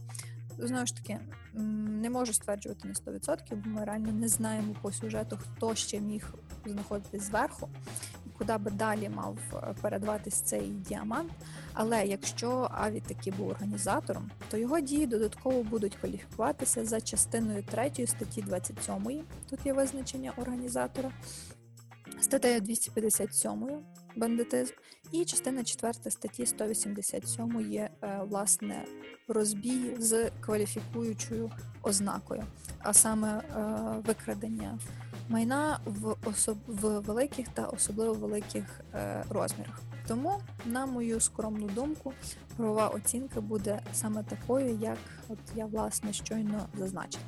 Знову 0.57 0.85
ж 0.85 0.95
таки, 0.95 1.19
не 1.53 2.09
можу 2.09 2.33
стверджувати 2.33 2.87
на 2.87 2.93
100%, 2.93 3.37
бо 3.51 3.69
ми 3.69 3.85
реально 3.85 4.11
не 4.11 4.27
знаємо 4.27 4.75
по 4.81 4.91
сюжету, 4.91 5.37
хто 5.37 5.75
ще 5.75 5.99
міг 5.99 6.33
знаходитись 6.65 7.23
зверху 7.23 7.69
куди 8.37 8.57
би 8.57 8.71
далі 8.71 9.09
мав 9.09 9.37
е, 9.53 9.75
передаватись 9.81 10.41
цей 10.41 10.67
діамант. 10.69 11.31
Але 11.73 12.05
якщо 12.05 12.67
Аві 12.71 12.99
таки 12.99 13.31
був 13.31 13.49
організатором, 13.49 14.31
то 14.49 14.57
його 14.57 14.79
дії 14.79 15.07
додатково 15.07 15.63
будуть 15.63 15.95
кваліфікуватися 15.95 16.85
за 16.85 17.01
частиною 17.01 17.63
3 17.63 18.07
статті 18.07 18.41
27, 18.41 19.23
тут 19.49 19.65
є 19.65 19.73
визначення 19.73 20.33
організатора, 20.37 21.11
статтею 22.21 22.61
257 22.61 23.67
бандитизм, 24.15 24.73
і 25.13 25.25
частина 25.25 25.63
4 25.63 25.93
статті 25.93 26.45
187 26.45 27.71
є 27.71 27.89
е, 28.03 28.19
власне 28.29 28.85
розбій 29.27 29.95
з 29.99 30.31
кваліфікуючою 30.41 31.51
ознакою, 31.83 32.43
а 32.79 32.93
саме 32.93 33.29
е, 33.37 33.43
викрадення 34.07 34.79
майна 35.29 35.79
в 35.85 36.15
особ... 36.25 36.57
в 36.67 36.99
великих 36.99 37.47
та 37.47 37.65
особливо 37.65 38.13
великих 38.13 38.81
е, 38.93 39.23
розмірах. 39.29 39.81
Тому, 40.07 40.41
на 40.65 40.85
мою 40.85 41.19
скромну 41.19 41.67
думку, 41.67 42.13
правова 42.57 42.87
оцінка 42.87 43.41
буде 43.41 43.81
саме 43.93 44.23
такою, 44.23 44.77
як 44.81 44.97
от 45.29 45.39
я 45.55 45.65
власне 45.65 46.13
щойно 46.13 46.69
зазначила. 46.77 47.23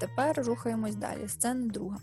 Тепер 0.00 0.46
рухаємось 0.46 0.94
далі. 0.94 1.28
Сцена 1.28 1.66
друга. 1.66 1.98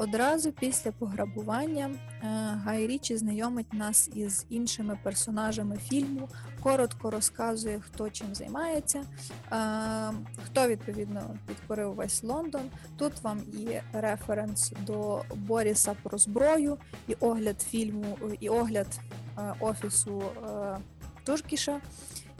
Одразу 0.00 0.52
після 0.52 0.92
пограбування 0.92 1.90
е, 1.90 2.26
Гай 2.64 2.86
Річі 2.86 3.16
знайомить 3.16 3.72
нас 3.72 4.10
із 4.14 4.46
іншими 4.50 4.98
персонажами 5.02 5.76
фільму, 5.76 6.28
коротко 6.62 7.10
розказує, 7.10 7.80
хто 7.80 8.10
чим 8.10 8.34
займається, 8.34 8.98
е, 8.98 9.04
хто 10.44 10.68
відповідно 10.68 11.36
підкорив 11.46 11.94
весь 11.94 12.22
Лондон. 12.22 12.62
Тут 12.96 13.22
вам 13.22 13.40
і 13.52 13.68
референс 13.92 14.72
до 14.86 15.22
Боріса 15.34 15.96
про 16.02 16.18
зброю, 16.18 16.78
і 17.08 17.14
огляд 17.14 17.60
фільму, 17.60 18.18
і 18.40 18.48
огляд 18.48 19.00
е, 19.38 19.54
офісу 19.60 20.22
Туркіша, 21.24 21.80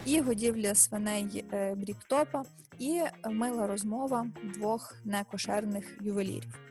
і 0.05 0.21
годівля 0.21 0.75
свиней 0.75 1.45
Бріктопа, 1.77 2.43
і 2.79 3.03
мила 3.31 3.67
розмова 3.67 4.27
двох 4.55 4.95
некошерних 5.05 5.85
ювелірів. 6.01 6.70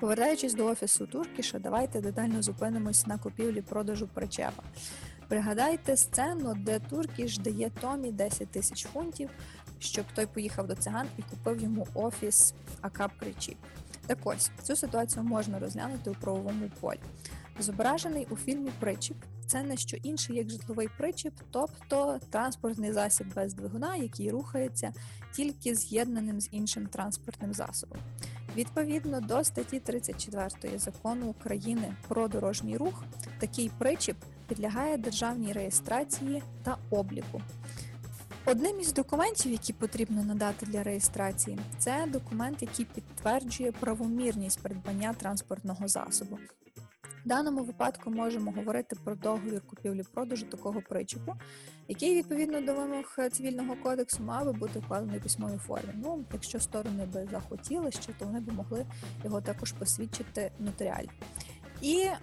Повертаючись 0.00 0.54
до 0.54 0.66
офісу 0.66 1.06
Туркіша, 1.06 1.58
давайте 1.58 2.00
детально 2.00 2.42
зупинимось 2.42 3.06
на 3.06 3.18
купівлі 3.18 3.62
продажу 3.62 4.08
причепа. 4.14 4.62
Пригадайте 5.28 5.96
сцену, 5.96 6.54
де 6.58 6.78
Туркіш 6.78 7.38
дає 7.38 7.70
Томі 7.80 8.12
10 8.12 8.48
тисяч 8.48 8.86
фунтів, 8.86 9.30
щоб 9.78 10.04
той 10.14 10.26
поїхав 10.26 10.66
до 10.66 10.74
циган 10.74 11.06
і 11.18 11.22
купив 11.22 11.62
йому 11.62 11.86
офіс 11.94 12.54
АК 12.80 13.10
Причіп. 13.18 13.56
Так 14.06 14.18
ось 14.24 14.50
цю 14.62 14.76
ситуацію 14.76 15.24
можна 15.24 15.58
розглянути 15.58 16.10
у 16.10 16.14
правовому 16.14 16.70
полі. 16.80 17.00
Зображений 17.58 18.26
у 18.30 18.36
фільмі 18.36 18.70
Причіп 18.80 19.16
це 19.46 19.62
не 19.62 19.76
що 19.76 19.96
інше, 19.96 20.34
як 20.34 20.50
житловий 20.50 20.88
причіп, 20.98 21.34
тобто 21.50 22.20
транспортний 22.30 22.92
засіб 22.92 23.34
без 23.34 23.54
двигуна, 23.54 23.96
який 23.96 24.30
рухається 24.30 24.92
тільки 25.32 25.74
з'єднаним 25.74 26.40
з 26.40 26.48
іншим 26.50 26.86
транспортним 26.86 27.54
засобом. 27.54 27.98
Відповідно 28.56 29.20
до 29.20 29.44
статті 29.44 29.80
34 29.80 30.78
закону 30.78 31.26
України 31.26 31.94
про 32.08 32.28
дорожній 32.28 32.76
рух, 32.76 33.04
такий 33.38 33.70
причіп 33.78 34.16
підлягає 34.48 34.96
державній 34.96 35.52
реєстрації 35.52 36.42
та 36.62 36.76
обліку. 36.90 37.42
Одним 38.44 38.80
із 38.80 38.92
документів, 38.92 39.52
які 39.52 39.72
потрібно 39.72 40.24
надати 40.24 40.66
для 40.66 40.82
реєстрації, 40.82 41.58
це 41.78 42.06
документ, 42.12 42.62
який 42.62 42.84
підтверджує 42.84 43.72
правомірність 43.72 44.62
придбання 44.62 45.14
транспортного 45.14 45.88
засобу. 45.88 46.38
В 47.24 47.28
даному 47.28 47.62
випадку 47.62 48.10
можемо 48.10 48.50
говорити 48.50 48.96
про 49.04 49.14
договір 49.14 49.60
купівлі-продажу 49.60 50.46
такого 50.46 50.82
причепу, 50.88 51.34
який 51.88 52.16
відповідно 52.16 52.60
до 52.60 52.74
вимог 52.74 53.16
цивільного 53.32 53.76
кодексу 53.82 54.22
мав 54.22 54.44
би 54.44 54.52
бути 54.52 54.78
вкладений 54.78 55.18
у 55.18 55.22
письмовій 55.22 55.58
формі. 55.58 55.94
Ну, 55.94 56.24
якщо 56.32 56.60
сторони 56.60 57.06
би 57.06 57.28
захотіли 57.30 57.90
ще, 57.90 58.12
то 58.12 58.24
вони 58.24 58.40
б 58.40 58.52
могли 58.52 58.86
його 59.24 59.40
також 59.40 59.72
посвідчити 59.72 60.52
нотаріально. 60.58 61.10
І 61.80 61.96
е, 61.96 62.16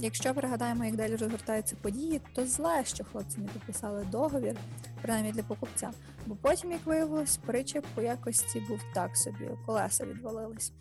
якщо 0.00 0.34
пригадаємо, 0.34 0.84
як 0.84 0.96
далі 0.96 1.16
розгортаються 1.16 1.76
події, 1.82 2.20
то 2.34 2.46
зле, 2.46 2.84
що 2.84 3.04
хлопці 3.04 3.40
не 3.40 3.48
підписали 3.48 4.06
договір, 4.10 4.56
принаймні 5.02 5.32
для 5.32 5.42
покупця. 5.42 5.90
Бо 6.26 6.36
потім, 6.36 6.72
як 6.72 6.86
виявилось, 6.86 7.36
причеп 7.36 7.86
по 7.94 8.02
якості 8.02 8.60
був 8.68 8.80
так 8.94 9.16
собі, 9.16 9.50
колеса 9.66 10.06
відвалились. 10.06 10.72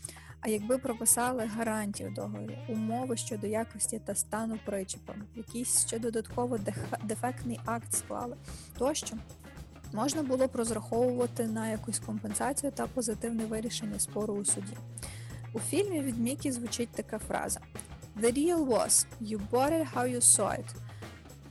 А 0.41 0.49
якби 0.49 0.77
прописали 0.77 1.45
гарантію 1.45 2.09
в 2.09 2.13
договорі, 2.13 2.57
умови 2.69 3.17
щодо 3.17 3.47
якості 3.47 4.01
та 4.05 4.15
стану 4.15 4.59
причепа, 4.65 5.15
якийсь 5.35 5.85
ще 5.87 5.99
додатково 5.99 6.59
дефектний 7.03 7.59
акт 7.65 7.93
склали, 7.93 8.37
тощо 8.77 9.17
можна 9.93 10.23
було 10.23 10.47
б 10.47 10.55
розраховувати 10.55 11.47
на 11.47 11.69
якусь 11.69 11.99
компенсацію 11.99 12.71
та 12.71 12.87
позитивне 12.87 13.45
вирішення 13.45 13.99
спору 13.99 14.33
у 14.33 14.45
суді. 14.45 14.77
У 15.53 15.59
фільмі 15.59 16.01
від 16.01 16.19
Мікі 16.19 16.51
звучить 16.51 16.89
така 16.89 17.19
фраза: 17.19 17.59
The 18.21 18.37
deal 18.37 18.67
was 18.67 19.05
you 19.21 19.39
bought 19.51 19.71
it 19.71 19.93
how 19.93 20.15
you 20.15 20.21
saw 20.21 20.59
it, 20.59 20.75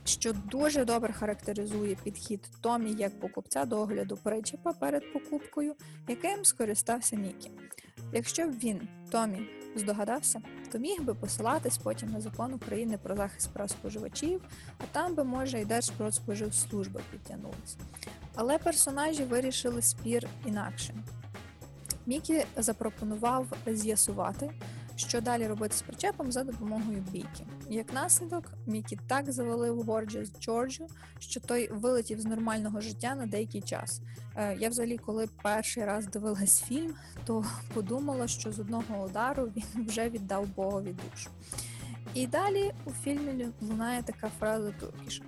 що 0.05 0.33
дуже 0.33 0.85
добре 0.85 1.13
характеризує 1.13 1.95
підхід 2.03 2.49
Томі 2.61 2.93
як 2.93 3.19
покупця 3.19 3.65
до 3.65 3.79
огляду 3.79 4.17
причепа 4.23 4.73
перед 4.73 5.13
покупкою, 5.13 5.75
яким 6.07 6.45
скористався 6.45 7.15
Мікі. 7.15 7.51
Якщо 8.13 8.47
б 8.47 8.51
він, 8.51 8.87
Томі, 9.11 9.39
здогадався, 9.75 10.41
то 10.71 10.77
міг 10.77 11.01
би 11.01 11.13
посилатись 11.13 11.77
потім 11.77 12.11
на 12.11 12.21
закон 12.21 12.53
України 12.53 12.97
про 13.03 13.15
захист 13.15 13.53
прав 13.53 13.69
споживачів, 13.69 14.41
а 14.77 14.83
там 14.91 15.15
би, 15.15 15.23
може, 15.23 15.61
і 15.61 15.65
Держпродспоживслужба 15.65 17.01
підтягнулась. 17.11 17.77
Але 18.35 18.57
персонажі 18.57 19.23
вирішили 19.23 19.81
спір 19.81 20.27
інакше. 20.45 20.93
Мікі 22.05 22.45
запропонував 22.57 23.47
з'ясувати, 23.67 24.51
що 24.99 25.21
далі 25.21 25.47
робити 25.47 25.75
з 25.75 25.81
причепом 25.81 26.31
за 26.31 26.43
допомогою 26.43 27.03
бійки. 27.11 27.45
Як 27.69 27.93
наслідок, 27.93 28.53
Мікі 28.65 28.99
так 29.07 29.31
завалив 29.31 29.83
Борджес 29.83 30.31
Джорджу, 30.39 30.87
що 31.19 31.39
той 31.39 31.69
вилетів 31.71 32.21
з 32.21 32.25
нормального 32.25 32.81
життя 32.81 33.15
на 33.15 33.25
деякий 33.25 33.61
час. 33.61 34.01
Е, 34.35 34.57
я 34.59 34.69
взагалі, 34.69 34.97
коли 34.97 35.27
перший 35.43 35.85
раз 35.85 36.07
дивилась 36.07 36.61
фільм, 36.61 36.93
то 37.25 37.45
подумала, 37.73 38.27
що 38.27 38.51
з 38.51 38.59
одного 38.59 39.05
удару 39.05 39.51
він 39.55 39.85
вже 39.87 40.09
віддав 40.09 40.47
Богові 40.55 40.95
душу. 41.11 41.29
І 42.13 42.27
далі 42.27 42.71
у 42.85 42.91
фільмі 42.91 43.47
лунає 43.61 44.03
така 44.03 44.31
фраза 44.39 44.71
туркіша. 44.71 45.23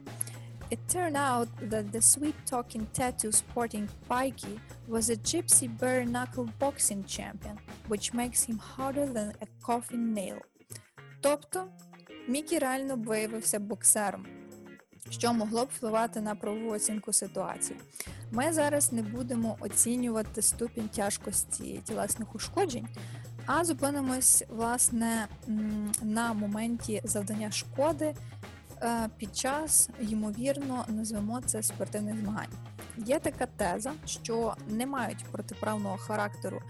It 0.71 0.79
turned 0.87 1.17
out 1.17 1.49
that 1.69 1.91
the 1.91 2.01
sweet-talking 2.01 2.87
tattoo 2.93 3.33
sporting 3.33 3.89
Pikey 4.09 4.57
was 4.87 5.09
a 5.09 5.17
gypsy 5.17 5.67
bare 5.67 6.05
knuckle 6.05 6.49
boxing 6.59 7.03
champion, 7.03 7.57
which 7.89 8.13
makes 8.13 8.43
him 8.43 8.57
harder 8.57 9.05
than 9.05 9.33
a 9.41 9.47
coffin 9.67 10.13
nail. 10.13 10.37
Тобто 11.21 11.67
Мікі 12.27 12.59
реально 12.59 12.95
виявився 12.95 13.59
боксером, 13.59 14.25
що 15.09 15.33
могло 15.33 15.65
б 15.65 15.69
впливати 15.75 16.21
на 16.21 16.35
правову 16.35 16.69
оцінку 16.69 17.13
ситуації. 17.13 17.79
Ми 18.31 18.53
зараз 18.53 18.93
не 18.93 19.01
будемо 19.01 19.57
оцінювати 19.59 20.41
ступінь 20.41 20.89
тяжкості 20.89 21.81
тілесних 21.85 22.35
ушкоджень, 22.35 22.87
а 23.45 23.63
зупинимось 23.63 24.43
власне 24.49 25.27
на 26.01 26.33
моменті 26.33 27.01
завдання 27.03 27.51
шкоди 27.51 28.13
під 29.17 29.37
час, 29.37 29.89
ймовірно, 29.99 30.85
назвемо 30.87 31.41
це 31.41 31.63
спортивних 31.63 32.19
змагань. 32.19 32.49
Є 32.97 33.19
така 33.19 33.45
теза, 33.45 33.91
що 34.05 34.55
не 34.67 34.85
мають 34.85 35.25
протиправного 35.31 35.97
характеру 35.97 36.61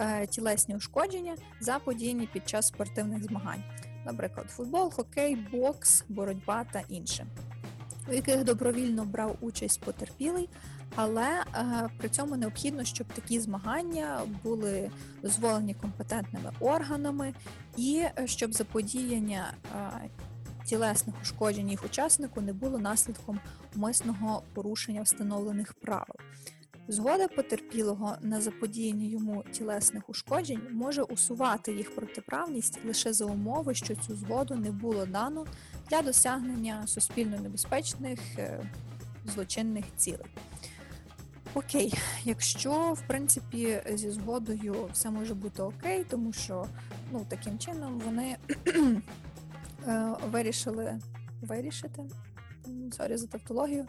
е, 0.00 0.26
тілесні 0.26 0.76
ушкодження 0.76 1.36
заподіяні 1.60 2.28
під 2.32 2.48
час 2.48 2.66
спортивних 2.66 3.24
змагань, 3.24 3.62
наприклад, 4.04 4.50
футбол, 4.50 4.92
хокей, 4.92 5.36
бокс, 5.52 6.04
боротьба 6.08 6.64
та 6.72 6.82
інше, 6.88 7.26
у 8.08 8.12
яких 8.12 8.44
добровільно 8.44 9.04
брав 9.04 9.36
участь 9.40 9.80
потерпілий. 9.80 10.48
Але 10.94 11.28
е, 11.54 11.88
при 11.98 12.08
цьому 12.08 12.36
необхідно, 12.36 12.84
щоб 12.84 13.06
такі 13.06 13.40
змагання 13.40 14.20
були 14.44 14.90
дозволені 15.22 15.74
компетентними 15.74 16.52
органами, 16.60 17.34
і 17.76 18.04
е, 18.18 18.26
щоб 18.26 18.52
заподіяння 18.52 19.52
е, 19.76 20.08
тілесних 20.66 21.14
ушкоджень 21.22 21.70
їх 21.70 21.84
учаснику 21.84 22.40
не 22.40 22.52
було 22.52 22.78
наслідком 22.78 23.40
умисного 23.76 24.42
порушення 24.54 25.02
встановлених 25.02 25.74
правил. 25.74 26.16
Згода 26.88 27.28
потерпілого 27.28 28.16
на 28.20 28.40
заподіяння 28.40 29.06
йому 29.06 29.44
тілесних 29.52 30.08
ушкоджень 30.08 30.62
може 30.72 31.02
усувати 31.02 31.72
їх 31.72 31.94
протиправність 31.94 32.84
лише 32.84 33.12
за 33.12 33.24
умови, 33.24 33.74
що 33.74 33.94
цю 33.94 34.16
згоду 34.16 34.54
не 34.54 34.70
було 34.70 35.06
дано 35.06 35.46
для 35.90 36.02
досягнення 36.02 36.86
суспільно 36.86 37.38
небезпечних 37.38 38.20
е, 38.38 38.70
злочинних 39.34 39.84
цілей. 39.96 40.26
Окей, 41.54 41.94
якщо 42.24 42.92
в 42.92 43.02
принципі 43.06 43.80
зі 43.94 44.10
згодою 44.10 44.88
все 44.92 45.10
може 45.10 45.34
бути 45.34 45.62
окей, 45.62 46.04
тому 46.10 46.32
що 46.32 46.66
ну 47.12 47.26
таким 47.28 47.58
чином 47.58 48.02
вони 48.04 48.36
вирішили 50.30 50.98
вирішити, 51.42 52.02
sorry 52.92 53.16
за 53.16 53.26
тавтологію, 53.26 53.86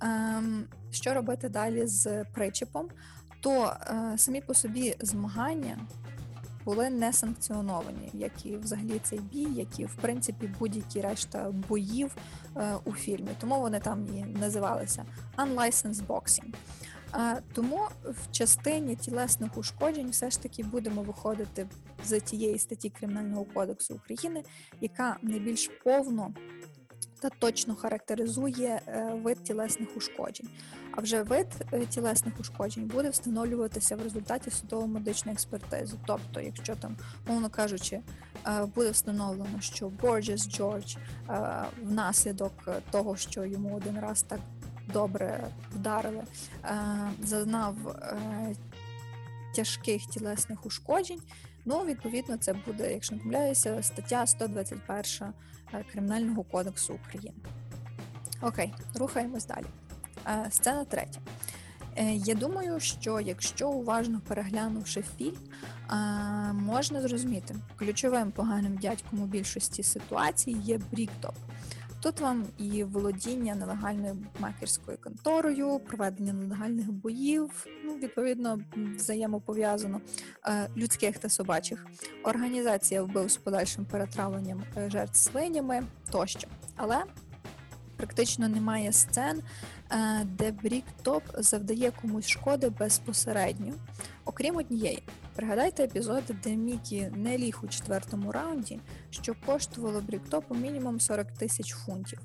ем, 0.00 0.64
що 0.90 1.14
робити 1.14 1.48
далі 1.48 1.86
з 1.86 2.24
причепом, 2.24 2.88
то 3.40 3.76
е, 3.80 4.18
самі 4.18 4.40
по 4.40 4.54
собі 4.54 4.96
змагання 5.00 5.78
були 6.64 6.90
не 6.90 7.12
санкціоновані, 7.12 8.10
як 8.12 8.46
і 8.46 8.56
взагалі 8.56 9.00
цей 9.02 9.18
бій, 9.18 9.48
як 9.54 9.80
і 9.80 9.84
в 9.84 9.94
принципі 9.94 10.54
будь-які 10.58 11.00
решта 11.00 11.50
боїв 11.68 12.16
е, 12.56 12.74
у 12.84 12.92
фільмі. 12.92 13.28
Тому 13.40 13.60
вони 13.60 13.80
там 13.80 14.06
і 14.16 14.38
називалися 14.38 15.04
Unlicensed 15.36 16.06
Boxing. 16.06 16.54
Тому 17.52 17.80
в 18.04 18.32
частині 18.32 18.96
тілесних 18.96 19.58
ушкоджень 19.58 20.10
все 20.10 20.30
ж 20.30 20.42
таки 20.42 20.62
будемо 20.62 21.02
виходити 21.02 21.66
з 22.04 22.20
тієї 22.20 22.58
статті 22.58 22.90
Кримінального 22.90 23.44
кодексу 23.44 23.94
України, 23.94 24.42
яка 24.80 25.16
найбільш 25.22 25.70
повно 25.84 26.34
та 27.20 27.28
точно 27.38 27.74
характеризує 27.74 28.80
е, 28.86 29.12
вид 29.22 29.44
тілесних 29.44 29.96
ушкоджень. 29.96 30.48
А 30.92 31.00
вже 31.00 31.22
вид 31.22 31.46
е, 31.72 31.86
тілесних 31.86 32.40
ушкоджень 32.40 32.86
буде 32.86 33.10
встановлюватися 33.10 33.96
в 33.96 34.02
результаті 34.02 34.50
судово-медичної 34.50 35.32
експертизи. 35.32 35.96
Тобто, 36.06 36.40
якщо 36.40 36.76
там, 36.76 36.96
мовно 37.26 37.50
кажучи, 37.50 38.00
е, 38.46 38.66
буде 38.74 38.90
встановлено, 38.90 39.60
що 39.60 39.88
Борджес 39.88 40.48
Джордж 40.48 40.96
внаслідок 41.82 42.68
того, 42.90 43.16
що 43.16 43.44
йому 43.44 43.76
один 43.76 43.98
раз 44.00 44.22
так 44.22 44.40
добре 44.92 45.48
вдарили, 45.74 46.22
зазнав 47.22 47.76
тяжких 49.54 50.06
тілесних 50.06 50.66
ушкоджень. 50.66 51.20
Ну, 51.70 51.84
відповідно, 51.84 52.36
це 52.36 52.52
буде, 52.66 52.92
якщо 52.92 53.14
не 53.14 53.20
помиляюся, 53.22 53.82
стаття 53.82 54.26
121 54.26 55.34
е, 55.74 55.84
Кримінального 55.92 56.42
кодексу 56.42 56.94
України. 56.94 57.36
Окей, 58.42 58.74
рухаємось 58.94 59.46
далі. 59.46 59.66
Сцена 60.50 60.84
третя. 60.84 61.20
Я 62.14 62.34
думаю, 62.34 62.80
що 62.80 63.20
якщо 63.20 63.68
уважно 63.70 64.20
переглянувши 64.28 65.04
фільм, 65.18 65.36
можна 66.52 67.00
зрозуміти, 67.00 67.54
ключовим 67.76 68.30
поганим 68.30 68.76
дядьком 68.76 69.22
у 69.22 69.26
більшості 69.26 69.82
ситуацій 69.82 70.50
є 70.50 70.80
Бріктоп. 70.92 71.34
Тут 72.00 72.20
вам 72.20 72.46
і 72.58 72.84
володіння 72.84 73.54
нелегальною 73.54 74.16
макерською 74.38 74.98
конторою, 74.98 75.78
проведення 75.78 76.32
нелегальних 76.32 76.92
боїв, 76.92 77.66
ну 77.84 77.96
відповідно 77.96 78.60
взаємопов'язано 78.96 80.00
е, 80.46 80.68
людських 80.76 81.18
та 81.18 81.28
собачих, 81.28 81.86
організація 82.24 83.02
вбив 83.02 83.30
з 83.30 83.36
подальшим 83.36 83.84
перетравленням 83.84 84.64
е, 84.76 84.90
жертв 84.90 85.16
свинями 85.16 85.86
тощо. 86.10 86.48
Але 86.76 87.04
практично 87.96 88.48
немає 88.48 88.92
сцен, 88.92 89.42
е, 89.90 90.24
де 90.24 90.52
Брік 90.52 90.84
Топ 91.02 91.22
завдає 91.38 91.90
комусь 91.90 92.26
шкоди 92.26 92.68
безпосередньо, 92.68 93.74
окрім 94.24 94.56
однієї. 94.56 95.02
Пригадайте 95.38 95.84
епізод, 95.84 96.22
де 96.44 96.56
Мікі 96.56 97.10
не 97.16 97.38
ліг 97.38 97.60
у 97.62 97.66
четвертому 97.66 98.32
раунді, 98.32 98.80
що 99.10 99.34
коштувало 99.46 100.00
Бріктопу 100.00 100.54
мінімум 100.54 101.00
40 101.00 101.32
тисяч 101.32 101.74
фунтів. 101.74 102.20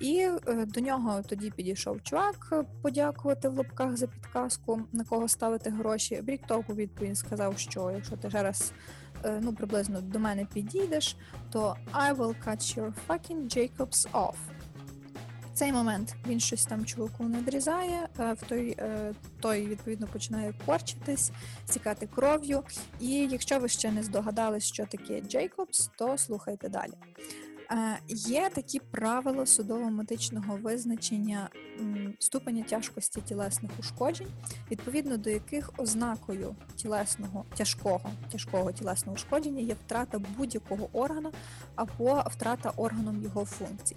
І 0.00 0.18
е, 0.48 0.66
до 0.66 0.80
нього 0.80 1.22
тоді 1.28 1.50
підійшов 1.50 2.02
чувак 2.02 2.64
подякувати 2.82 3.48
в 3.48 3.56
лапках 3.56 3.96
за 3.96 4.06
підказку, 4.06 4.82
на 4.92 5.04
кого 5.04 5.28
ставити 5.28 5.70
гроші. 5.70 6.22
Бріктоп 6.22 6.70
у 6.70 6.74
відповідь 6.74 7.18
сказав, 7.18 7.58
що 7.58 7.90
якщо 7.90 8.16
ти 8.16 8.30
зараз 8.30 8.72
е, 9.24 9.40
ну 9.42 9.54
приблизно 9.54 10.00
до 10.00 10.18
мене 10.18 10.46
підійдеш, 10.54 11.16
то 11.50 11.76
I 11.92 12.16
will 12.16 12.34
cut 12.46 12.78
your 12.78 12.92
fucking 13.08 13.56
Jacobs 13.56 14.10
off 14.12 14.34
цей 15.54 15.72
момент 15.72 16.16
він 16.26 16.40
щось 16.40 16.66
там 16.66 16.84
чуваку 16.84 17.24
надрізає, 17.24 18.08
е, 18.20 18.32
в 18.32 18.42
той 18.48 18.76
е, 18.78 19.14
той 19.40 19.66
відповідно 19.66 20.06
починає 20.06 20.54
корчитись, 20.66 21.30
стікати 21.66 22.08
кров'ю. 22.14 22.62
І 23.00 23.10
якщо 23.10 23.58
ви 23.58 23.68
ще 23.68 23.92
не 23.92 24.02
здогадались, 24.02 24.64
що 24.64 24.86
таке 24.86 25.20
Джейкобс, 25.20 25.90
то 25.98 26.18
слухайте 26.18 26.68
далі. 26.68 26.92
Е, 27.72 27.98
Є 28.08 28.50
такі 28.54 28.80
правила 28.80 29.46
судово-медичного 29.46 30.56
визначення 30.56 31.48
ступеня 32.18 32.62
тяжкості 32.62 33.20
тілесних 33.20 33.70
ушкоджень, 33.78 34.28
відповідно 34.70 35.16
до 35.16 35.30
яких 35.30 35.70
ознакою 35.76 36.56
тілесного 36.76 37.44
тяжкого 37.56 38.10
тяжкого 38.32 38.72
тілесного 38.72 39.14
ушкодження 39.16 39.60
є 39.60 39.74
втрата 39.86 40.20
будь-якого 40.36 40.88
органу 40.92 41.32
або 41.74 42.24
втрата 42.30 42.72
органом 42.76 43.22
його 43.22 43.44
функцій. 43.44 43.96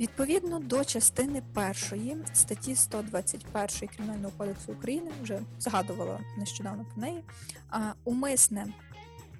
Відповідно 0.00 0.58
до 0.58 0.84
частини 0.84 1.42
першої 1.54 2.16
статті 2.32 2.74
121 2.74 3.88
Кримінального 3.88 4.32
кодексу 4.38 4.72
України, 4.72 5.10
вже 5.22 5.40
згадувала 5.58 6.20
нещодавно 6.38 6.84
про 6.84 7.02
неї, 7.02 7.22
умисне 8.04 8.66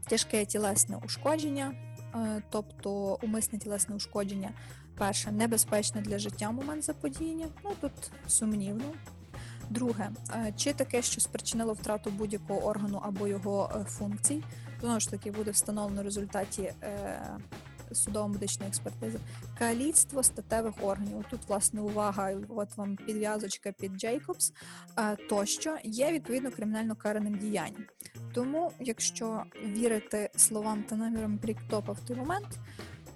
тяжке 0.08 0.44
тілесне 0.44 0.96
ушкодження, 1.04 1.74
е, 2.14 2.42
тобто 2.50 3.18
умисне 3.22 3.58
тілесне 3.58 3.94
ушкодження, 3.94 4.50
перше, 4.98 5.32
небезпечне 5.32 6.00
для 6.00 6.18
життя 6.18 6.50
момент 6.50 6.84
заподіяння, 6.84 7.48
ну 7.64 7.70
тут 7.80 7.92
сумнівно. 8.26 8.84
Друге, 9.70 10.10
е, 10.34 10.52
чи 10.56 10.72
таке, 10.72 11.02
що 11.02 11.20
спричинило 11.20 11.72
втрату 11.72 12.10
будь-якого 12.10 12.60
органу 12.60 13.00
або 13.04 13.28
його 13.28 13.70
е, 13.74 13.84
функцій, 13.84 14.42
знову 14.80 15.00
ж 15.00 15.10
таки 15.10 15.30
буде 15.30 15.50
встановлено 15.50 16.02
в 16.02 16.04
результаті 16.04 16.72
е, 17.90 17.94
судово-медичної 17.94 18.68
експертизи, 18.68 19.18
каліцтво 19.58 20.22
статевих 20.22 20.74
органів. 20.82 21.24
Тут, 21.30 21.40
власне, 21.48 21.80
увага, 21.80 22.32
от 22.48 22.76
вам 22.76 22.96
підв'язочка 22.96 23.72
під 23.72 23.92
Джейкобс, 23.92 24.52
тощо 25.28 25.76
є 25.84 26.12
відповідно 26.12 26.50
кримінально 26.50 26.96
караним 26.96 27.38
діянням. 27.38 27.84
Тому, 28.34 28.72
якщо 28.80 29.42
вірити 29.64 30.30
словам 30.36 30.82
та 30.82 30.96
намірам 30.96 31.36
Бріктопа 31.36 31.92
в 31.92 32.00
той 32.00 32.16
момент, 32.16 32.48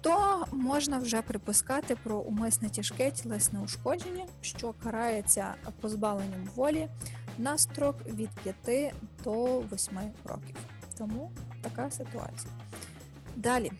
то 0.03 0.45
можна 0.51 0.99
вже 0.99 1.21
припускати 1.21 1.95
про 2.03 2.19
умисне 2.19 2.69
тяжке 2.69 3.11
тілесне 3.11 3.59
ушкодження, 3.59 4.25
що 4.41 4.73
карається 4.83 5.55
позбавленням 5.81 6.45
волі 6.55 6.87
на 7.37 7.57
строк 7.57 7.95
від 8.05 8.29
5 8.63 8.93
до 9.23 9.59
8 9.59 9.99
років. 10.25 10.55
Тому 10.97 11.31
така 11.61 11.91
ситуація. 11.91 12.53
Далі, 13.35 13.71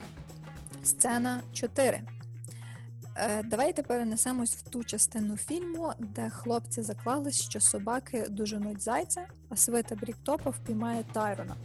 сцена 0.85 1.41
4. 1.53 2.01
Е, 3.15 3.43
Давайте 3.43 3.83
перенесемось 3.83 4.55
в 4.55 4.61
ту 4.61 4.83
частину 4.83 5.37
фільму, 5.37 5.93
де 5.99 6.29
хлопці 6.29 6.81
заклались, 6.81 7.41
що 7.41 7.59
собаки 7.59 8.25
доженуть 8.29 8.81
зайця, 8.81 9.27
а 9.49 9.55
свита 9.55 9.95
Бріктопа 9.95 10.49
впіймає 10.49 11.03
Тайрона. 11.13 11.55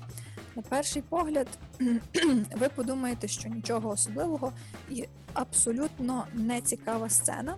На 0.56 0.62
перший 0.62 1.02
погляд, 1.02 1.48
ви 2.56 2.68
подумаєте, 2.68 3.28
що 3.28 3.48
нічого 3.48 3.90
особливого 3.90 4.52
і 4.90 5.04
абсолютно 5.32 6.26
не 6.34 6.60
цікава 6.60 7.08
сцена. 7.08 7.56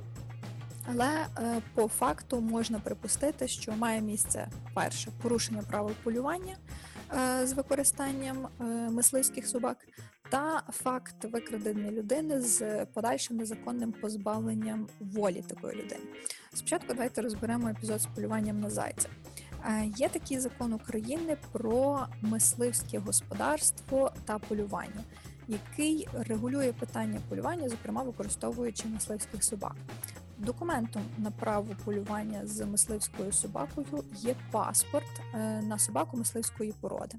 Але 0.86 1.26
е, 1.38 1.62
по 1.74 1.88
факту 1.88 2.40
можна 2.40 2.80
припустити, 2.80 3.48
що 3.48 3.72
має 3.72 4.00
місце 4.00 4.48
перше 4.74 5.10
порушення 5.22 5.62
правил 5.62 5.94
полювання 6.02 6.56
е, 7.14 7.46
з 7.46 7.52
використанням 7.52 8.48
мисливських 8.90 9.46
собак, 9.46 9.76
та 10.30 10.62
факт 10.72 11.24
викрадення 11.24 11.90
людини 11.90 12.40
з 12.40 12.84
подальшим 12.86 13.36
незаконним 13.36 13.92
позбавленням 13.92 14.86
волі 15.00 15.44
такої 15.48 15.74
людини. 15.74 16.04
Спочатку 16.54 16.86
давайте 16.88 17.22
розберемо 17.22 17.68
епізод 17.68 18.00
з 18.00 18.06
полюванням 18.06 18.60
на 18.60 18.70
зайця. 18.70 19.08
Е, 19.66 19.86
Є 19.96 20.08
такий 20.08 20.38
закон 20.38 20.72
України 20.72 21.36
про 21.52 22.06
мисливське 22.22 22.98
господарство 22.98 24.12
та 24.24 24.38
полювання, 24.38 25.04
який 25.48 26.08
регулює 26.12 26.72
питання 26.72 27.20
полювання, 27.28 27.68
зокрема 27.68 28.02
використовуючи 28.02 28.88
мисливських 28.88 29.44
собак. 29.44 29.74
Документом 30.38 31.02
на 31.18 31.30
право 31.30 31.66
полювання 31.84 32.46
з 32.46 32.66
мисливською 32.66 33.32
собакою 33.32 34.04
є 34.12 34.34
паспорт 34.50 35.20
е, 35.34 35.38
на 35.62 35.78
собаку 35.78 36.16
мисливської 36.16 36.74
породи. 36.80 37.18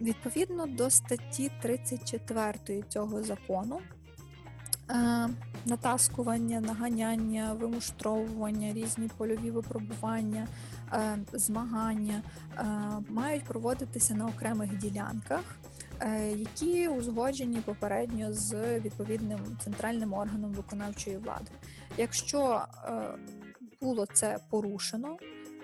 Відповідно 0.00 0.66
до 0.66 0.90
статті 0.90 1.50
34 1.62 2.82
цього 2.88 3.22
закону, 3.22 3.80
натаскування, 5.66 6.60
наганяння, 6.60 7.52
вимуштровування, 7.52 8.72
різні 8.72 9.10
польові 9.16 9.50
випробування, 9.50 10.48
змагання 11.32 12.22
мають 13.08 13.44
проводитися 13.44 14.14
на 14.14 14.26
окремих 14.26 14.78
ділянках, 14.78 15.56
е, 16.00 16.32
які 16.32 16.88
узгоджені 16.88 17.60
попередньо 17.60 18.32
з 18.32 18.80
відповідним 18.80 19.40
центральним 19.64 20.12
органом 20.12 20.52
виконавчої 20.52 21.16
влади. 21.16 21.50
Якщо 21.96 22.62
е, 22.84 23.02
було 23.80 24.06
це 24.06 24.38
порушено, 24.50 25.16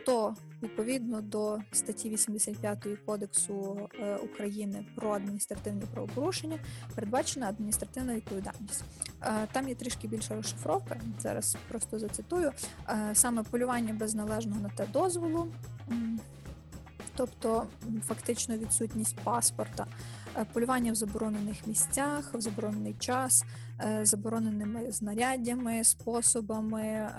то 0.07 0.37
відповідно 0.65 1.21
до 1.21 1.59
статті 1.73 2.11
85 2.11 2.87
Кодексу 3.07 3.89
е, 4.01 4.17
України 4.17 4.87
про 4.95 5.13
адміністративні 5.13 5.83
правопорушення 5.93 6.59
передбачена 6.95 7.49
адміністративна 7.49 8.15
відповідальність. 8.15 8.85
Е, 9.23 9.49
Там 9.53 9.69
є 9.69 9.75
трішки 9.75 10.09
більша 10.09 10.35
розшифровка. 10.35 10.97
Зараз 11.21 11.57
просто 11.69 11.99
зацитую. 11.99 12.53
Е, 12.89 13.11
Саме 13.15 13.43
полювання 13.43 13.95
без 13.95 14.15
належного 14.15 14.61
на 14.61 14.69
те 14.69 14.87
дозволу, 14.93 15.47
тобто 17.17 17.67
фактично 18.05 18.57
відсутність 18.57 19.17
паспорта, 19.17 19.87
полювання 20.53 20.93
в 20.93 20.95
заборонених 20.95 21.67
місцях, 21.67 22.35
в 22.35 22.41
заборонений 22.41 22.95
час, 22.99 23.45
забороненими 24.03 24.93
знаряддями, 24.93 25.85
способами. 25.85 27.11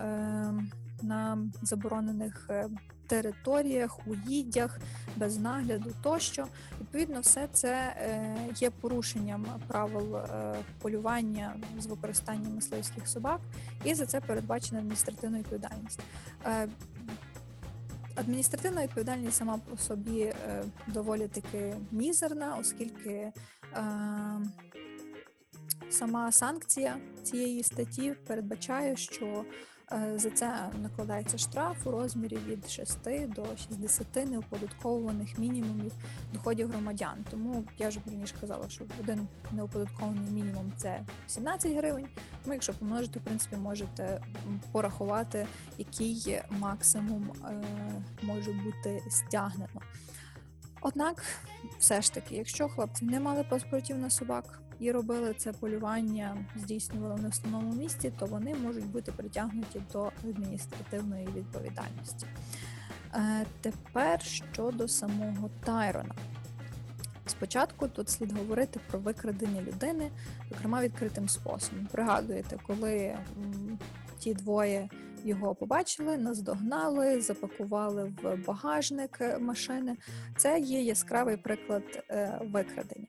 На 1.02 1.38
заборонених 1.62 2.48
е, 2.50 2.70
територіях, 3.08 4.00
уїддях, 4.08 4.80
без 5.16 5.38
нагляду 5.38 5.92
тощо. 6.04 6.48
Відповідно, 6.82 7.20
все 7.20 7.48
це 7.54 7.72
е, 7.72 8.36
є 8.56 8.70
порушенням 8.70 9.46
правил 9.68 10.16
е, 10.16 10.56
полювання 10.82 11.56
з 11.80 11.86
використанням 11.86 12.56
мисливських 12.56 13.08
собак, 13.08 13.40
і 13.84 13.94
за 13.94 14.06
це 14.06 14.22
передбачена 14.22 14.80
адміністративна 14.80 15.40
відповідальність. 15.40 16.00
Адміністративна 18.16 18.84
відповідальність 18.84 19.38
сама 19.38 19.60
по 19.70 19.78
собі 19.78 20.34
доволі 20.88 21.28
таки 21.28 21.76
мізерна, 21.92 22.58
оскільки 22.60 23.32
сама 25.90 26.32
санкція 26.32 26.98
цієї 27.24 27.64
статті 27.64 28.14
передбачає, 28.28 28.96
що 28.96 29.46
за 30.16 30.30
це 30.30 30.70
накладається 30.82 31.38
штраф 31.38 31.88
у 31.88 31.92
розмірі 31.92 32.38
від 32.48 32.70
6 32.70 33.00
до 33.28 33.46
60 33.58 34.16
неоподатковуваних 34.16 35.38
мінімумів 35.38 35.92
доходів 36.34 36.70
громадян. 36.70 37.26
Тому 37.32 37.64
я 37.78 37.90
вже 37.90 38.00
раніше 38.06 38.36
казала, 38.42 38.70
що 38.70 38.86
один 39.00 39.28
неоподаткований 39.52 40.32
мінімум 40.32 40.74
це 40.78 41.06
17 41.28 41.78
гривень. 41.78 42.08
Тому 42.44 42.54
якщо 42.54 42.74
помножити, 42.74 43.20
в 43.20 43.24
принципі, 43.24 43.56
можете 43.56 44.22
порахувати, 44.72 45.48
який 45.78 46.42
максимум 46.50 47.32
е, 47.46 47.64
може 48.24 48.52
бути 48.52 49.04
стягнено. 49.10 49.82
Однак, 50.82 51.24
все 51.80 52.02
ж 52.02 52.14
таки, 52.14 52.36
якщо 52.36 52.70
хлопці 52.70 53.06
не 53.06 53.20
мали 53.20 53.44
паспортів 53.44 53.98
на 53.98 54.10
собак 54.10 54.62
і 54.80 54.92
робили 54.92 55.34
це 55.38 55.54
полювання, 55.54 56.46
здійснювали 56.56 57.16
в 57.16 57.24
нестановному 57.24 57.76
місці, 57.76 58.12
то 58.20 58.26
вони 58.26 58.56
можуть 58.56 58.86
бути 58.86 59.12
притягнуті 59.12 59.82
до 59.94 60.12
адміністративної 60.30 61.28
відповідальності. 61.36 62.28
Е, 63.16 63.46
тепер 63.62 64.22
щодо 64.22 64.88
самого 64.88 65.50
Тайрона. 65.64 66.16
Спочатку 67.28 67.88
тут 67.88 68.10
слід 68.10 68.38
говорити 68.38 68.80
про 68.90 69.00
викрадення 69.00 69.62
людини, 69.62 70.12
зокрема 70.50 70.82
відкритим 70.82 71.30
способом. 71.30 71.88
Пригадуєте, 71.92 72.58
коли 72.68 73.18
ті 74.20 74.34
двоє 74.34 74.90
його 75.26 75.56
побачили, 75.56 76.18
наздогнали, 76.18 77.22
запакували 77.22 78.14
в 78.24 78.36
багажник 78.48 79.18
е, 79.22 79.38
машини. 79.40 79.98
Це 80.38 80.60
є 80.60 80.82
яскравий 80.82 81.38
приклад 81.38 81.84
е, 82.10 82.40
викрадення. 82.42 83.08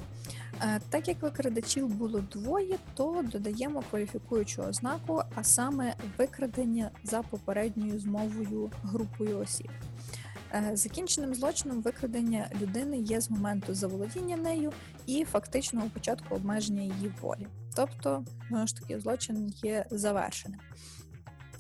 Е, 0.62 0.81
Так 0.90 1.09
як 1.09 1.22
викрадачів 1.22 1.88
було 1.88 2.20
двоє, 2.20 2.79
то 2.94 3.24
додаємо 3.33 3.83
кваліфікуючу 3.90 4.62
ознаку, 4.62 5.22
а 5.35 5.44
саме 5.44 5.94
викрадення 6.18 6.90
за 7.05 7.22
попередньою 7.22 8.00
змовою 8.00 8.70
групою 8.83 9.38
осіб. 9.38 9.70
Закінченим 10.72 11.35
злочином 11.35 11.83
викрадення 11.83 12.50
людини 12.61 12.98
є 12.98 13.20
з 13.20 13.31
моменту 13.31 13.74
заволодіння 13.74 14.37
нею 14.37 14.72
і 15.07 15.24
фактичного 15.24 15.88
початку 15.94 16.35
обмеження 16.35 16.83
її 16.83 17.12
волі. 17.20 17.46
Тобто, 17.76 18.24
знову 18.48 18.66
ж 18.66 18.76
таки, 18.76 19.00
злочин 19.00 19.55
є 19.62 19.87
завершеним. 19.90 20.61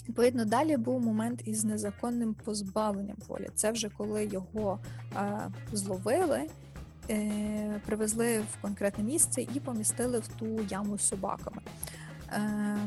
Відповідно, 0.08 0.44
далі 0.44 0.76
був 0.76 1.00
момент 1.00 1.42
із 1.44 1.64
незаконним 1.64 2.34
позбавленням 2.34 3.16
волі. 3.28 3.48
Це 3.54 3.70
вже 3.70 3.88
коли 3.88 4.24
його 4.24 4.78
е, 5.16 5.50
зловили 5.72 6.42
е, 7.10 7.80
привезли 7.86 8.38
в 8.38 8.62
конкретне 8.62 9.04
місце 9.04 9.42
і 9.42 9.60
помістили 9.60 10.18
в 10.18 10.28
ту 10.28 10.60
яму 10.70 10.98
з 10.98 11.08
собаками. 11.08 11.62
Е, 12.32 12.78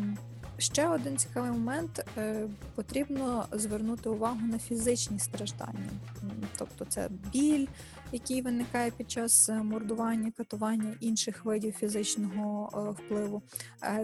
Ще 0.59 0.87
один 0.87 1.17
цікавий 1.17 1.51
момент 1.51 2.05
е, 2.17 2.47
потрібно 2.75 3.45
звернути 3.51 4.09
увагу 4.09 4.39
на 4.51 4.59
фізичні 4.59 5.19
страждання, 5.19 5.89
тобто 6.57 6.85
це 6.85 7.09
біль, 7.33 7.67
який 8.11 8.41
виникає 8.41 8.91
під 8.91 9.11
час 9.11 9.49
е, 9.49 9.53
мордування, 9.53 10.31
катування 10.37 10.95
інших 10.99 11.45
видів 11.45 11.73
фізичного 11.73 12.69
е, 12.73 12.91
впливу. 12.91 13.41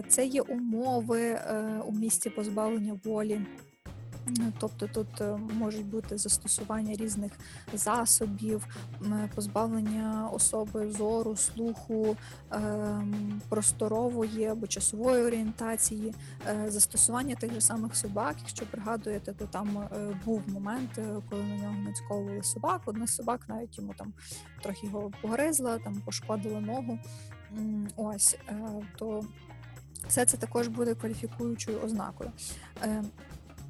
Це 0.08 0.26
є 0.26 0.42
умови 0.42 1.40
у 1.86 1.92
місці 1.92 2.30
позбавлення 2.30 3.00
волі. 3.04 3.40
Тобто 4.58 4.86
тут 4.86 5.20
е, 5.20 5.36
можуть 5.36 5.86
бути 5.86 6.18
застосування 6.18 6.94
різних 6.94 7.32
засобів, 7.74 8.66
позбавлення 9.34 10.28
особи 10.32 10.92
зору, 10.92 11.36
слуху, 11.36 12.16
ем, 12.50 13.42
просторової 13.48 14.44
або 14.44 14.66
часової 14.66 15.22
орієнтації, 15.22 16.14
е, 16.48 16.70
застосування 16.70 17.34
тих 17.34 17.52
же 17.52 17.60
самих 17.60 17.96
собак. 17.96 18.36
Якщо 18.38 18.66
пригадуєте, 18.66 19.32
то 19.32 19.46
там 19.46 19.78
е, 19.78 20.20
був 20.24 20.42
момент, 20.48 21.00
коли 21.30 21.42
на 21.42 21.56
нього 21.56 21.76
нацьковували 21.76 22.42
собак. 22.42 22.80
Одна 22.86 23.06
з 23.06 23.14
собак 23.14 23.40
навіть 23.48 23.78
йому 23.78 23.94
там 23.94 24.12
трохи 24.62 24.86
його 24.86 25.10
погризла, 25.22 25.78
там 25.78 25.94
пошкодила 25.94 26.60
ногу. 26.60 26.98
Ось 27.96 28.38
то 28.96 29.24
все 30.08 30.24
це 30.24 30.36
також 30.36 30.68
буде 30.68 30.94
кваліфікуючою 30.94 31.80
ознакою. 31.80 32.30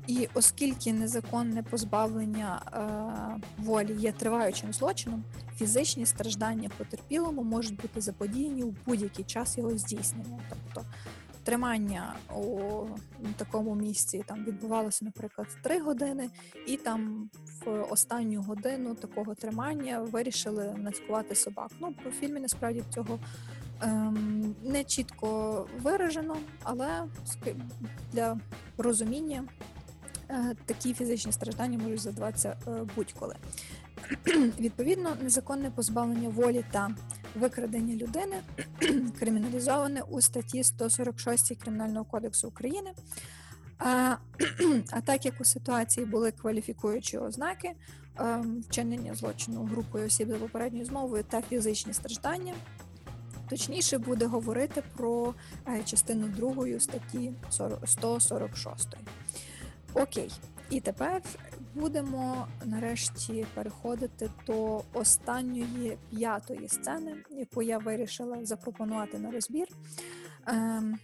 І 0.06 0.28
оскільки 0.34 0.92
незаконне 0.92 1.62
позбавлення 1.62 2.62
е, 2.72 3.40
волі 3.58 3.96
є 3.98 4.12
триваючим 4.12 4.72
злочином, 4.72 5.24
фізичні 5.56 6.06
страждання 6.06 6.70
потерпілому 6.78 7.42
можуть 7.42 7.82
бути 7.82 8.00
заподіяні 8.00 8.62
у 8.62 8.74
будь-який 8.86 9.24
час 9.24 9.58
його 9.58 9.78
здійснення. 9.78 10.38
Тобто 10.48 10.90
тримання 11.46 12.14
у 12.36 12.84
такому 13.36 13.74
місці 13.74 14.24
там 14.26 14.44
відбувалося, 14.44 15.04
наприклад, 15.04 15.48
3 15.62 15.80
години, 15.80 16.28
і 16.66 16.76
там 16.76 17.30
в 17.64 17.82
останню 17.90 18.42
годину 18.42 18.94
такого 18.94 19.34
тримання 19.34 20.00
вирішили 20.00 20.74
нацькувати 20.78 21.34
собак. 21.34 21.70
Ну, 21.80 21.94
по 22.04 22.10
фільмі 22.10 22.40
насправді 22.40 22.82
цього 22.90 23.18
ем, 23.80 24.54
не 24.64 24.84
чітко 24.84 25.68
виражено, 25.82 26.36
але 26.62 27.04
для 28.12 28.38
розуміння 28.78 29.44
такі 30.64 30.94
фізичні 30.94 31.32
страждання 31.32 31.78
можуть 31.78 32.00
задаватися 32.00 32.56
е, 32.68 32.70
будь-коли. 32.96 33.34
Відповідно, 34.60 35.16
незаконне 35.22 35.70
позбавлення 35.70 36.28
волі 36.28 36.64
та 36.70 36.90
викрадення 37.34 37.96
людини 37.96 38.36
криміналізоване 39.18 40.02
у 40.02 40.20
статті 40.20 40.64
146 40.64 41.56
Кримінального 41.56 42.04
кодексу 42.04 42.48
України. 42.48 42.90
А, 43.78 44.16
а 44.90 45.00
так 45.00 45.24
як 45.24 45.40
у 45.40 45.44
ситуації 45.44 46.06
були 46.06 46.30
кваліфікуючі 46.30 47.18
ознаки 47.18 47.72
ем, 48.16 48.60
вчинення 48.68 49.14
злочину 49.14 49.64
групою 49.64 50.06
осіб 50.06 50.28
за 50.28 50.36
попередньою 50.36 50.84
змовою 50.84 51.24
та 51.28 51.42
фізичні 51.42 51.92
страждання, 51.92 52.54
точніше 53.48 53.98
буде 53.98 54.26
говорити 54.26 54.82
про 54.96 55.34
е, 55.68 55.82
частину 55.84 56.28
2 56.28 56.80
статті 56.80 57.32
146. 57.84 58.96
Окей, 59.96 60.30
і 60.70 60.80
тепер 60.80 61.22
будемо 61.74 62.46
нарешті 62.64 63.46
переходити 63.54 64.30
до 64.46 64.82
останньої 64.92 65.98
п'ятої 66.10 66.68
сцени, 66.68 67.16
яку 67.30 67.62
я 67.62 67.78
вирішила 67.78 68.44
запропонувати 68.44 69.18
на 69.18 69.30
розбір. 69.30 69.66
Ем, 70.46 70.98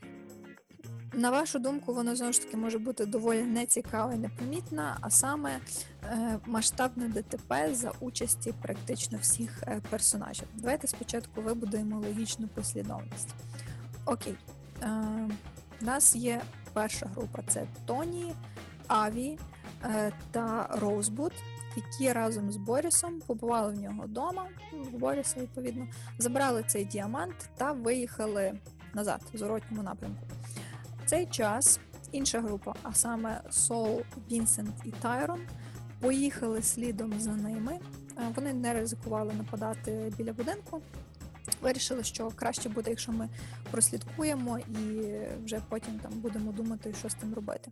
на 1.14 1.30
вашу 1.30 1.58
думку, 1.58 1.94
вона 1.94 2.16
знову 2.16 2.32
ж 2.32 2.42
таки 2.42 2.56
може 2.56 2.78
бути 2.78 3.06
доволі 3.06 3.42
нецікава 3.42 4.14
і 4.14 4.18
непомітна, 4.18 4.96
а 5.00 5.10
саме 5.10 5.60
е, 6.04 6.38
масштабне 6.46 7.08
ДТП 7.08 7.74
за 7.74 7.92
участі 8.00 8.54
практично 8.62 9.18
всіх 9.18 9.62
е, 9.62 9.80
персонажів. 9.90 10.48
Давайте 10.54 10.86
спочатку 10.86 11.42
вибудуємо 11.42 12.00
логічну 12.00 12.48
послідовність. 12.48 13.28
Окей, 14.06 14.34
у 15.82 15.84
нас 15.84 16.16
є 16.16 16.42
перша 16.72 17.06
група: 17.06 17.42
це 17.48 17.66
Тоні, 17.86 18.34
Аві 18.86 19.38
е, 19.84 20.12
та 20.30 20.68
Роузбуд, 20.70 21.32
які 21.76 22.12
разом 22.12 22.52
з 22.52 22.56
Борісом 22.56 23.20
побували 23.26 23.72
в 23.74 23.80
нього 23.80 24.02
вдома, 24.04 24.46
ну, 24.72 24.82
в 24.82 24.90
Боріса, 24.90 25.40
відповідно, 25.40 25.86
забрали 26.18 26.64
цей 26.66 26.84
діамант 26.84 27.50
та 27.56 27.72
виїхали 27.72 28.58
назад 28.94 29.20
в 29.34 29.38
зворотньому 29.38 29.82
напрямку. 29.82 30.20
В 31.04 31.08
цей 31.08 31.26
час 31.26 31.80
інша 32.12 32.40
група, 32.40 32.74
а 32.82 32.92
саме 32.92 33.40
Сол, 33.50 34.02
Вінсент 34.30 34.74
і 34.84 34.90
Тайрон, 34.90 35.40
поїхали 36.00 36.62
слідом 36.62 37.20
за 37.20 37.32
ними. 37.32 37.78
Е, 38.18 38.32
Вони 38.36 38.52
не 38.52 38.74
ризикували 38.74 39.32
нападати 39.34 40.12
біля 40.18 40.32
будинку. 40.32 40.82
Вирішили, 41.62 42.04
що 42.04 42.30
краще 42.36 42.68
буде, 42.68 42.90
якщо 42.90 43.12
ми 43.12 43.28
прослідкуємо 43.70 44.58
і 44.58 45.12
вже 45.44 45.60
потім 45.68 45.98
там 45.98 46.12
будемо 46.12 46.52
думати, 46.52 46.94
що 46.98 47.08
з 47.08 47.14
тим 47.14 47.34
робити. 47.34 47.70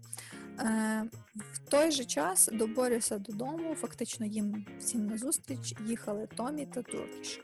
Е, 0.60 1.04
в 1.34 1.58
той 1.58 1.90
же 1.90 2.04
час 2.04 2.48
до 2.52 2.66
Боріса 2.66 3.18
додому, 3.18 3.74
фактично 3.74 4.26
їм 4.26 4.66
всім 4.78 5.06
назустріч 5.06 5.74
їхали 5.86 6.28
Томі 6.36 6.66
та 6.66 6.82
Туркіш. 6.82 7.40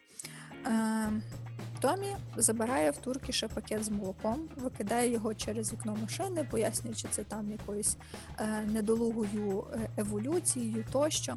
Е, 0.66 1.10
Томі 1.80 2.16
забирає 2.36 2.90
в 2.90 2.96
Туркіша 2.96 3.48
пакет 3.48 3.84
з 3.84 3.88
молоком, 3.88 4.48
викидає 4.56 5.12
його 5.12 5.34
через 5.34 5.72
вікно 5.72 5.96
машини, 6.02 6.46
пояснюючи 6.50 7.08
це 7.10 7.24
там 7.24 7.50
якоюсь 7.50 7.96
е, 8.38 8.60
недолугою 8.66 9.64
еволюцією 9.96 10.84
тощо. 10.92 11.34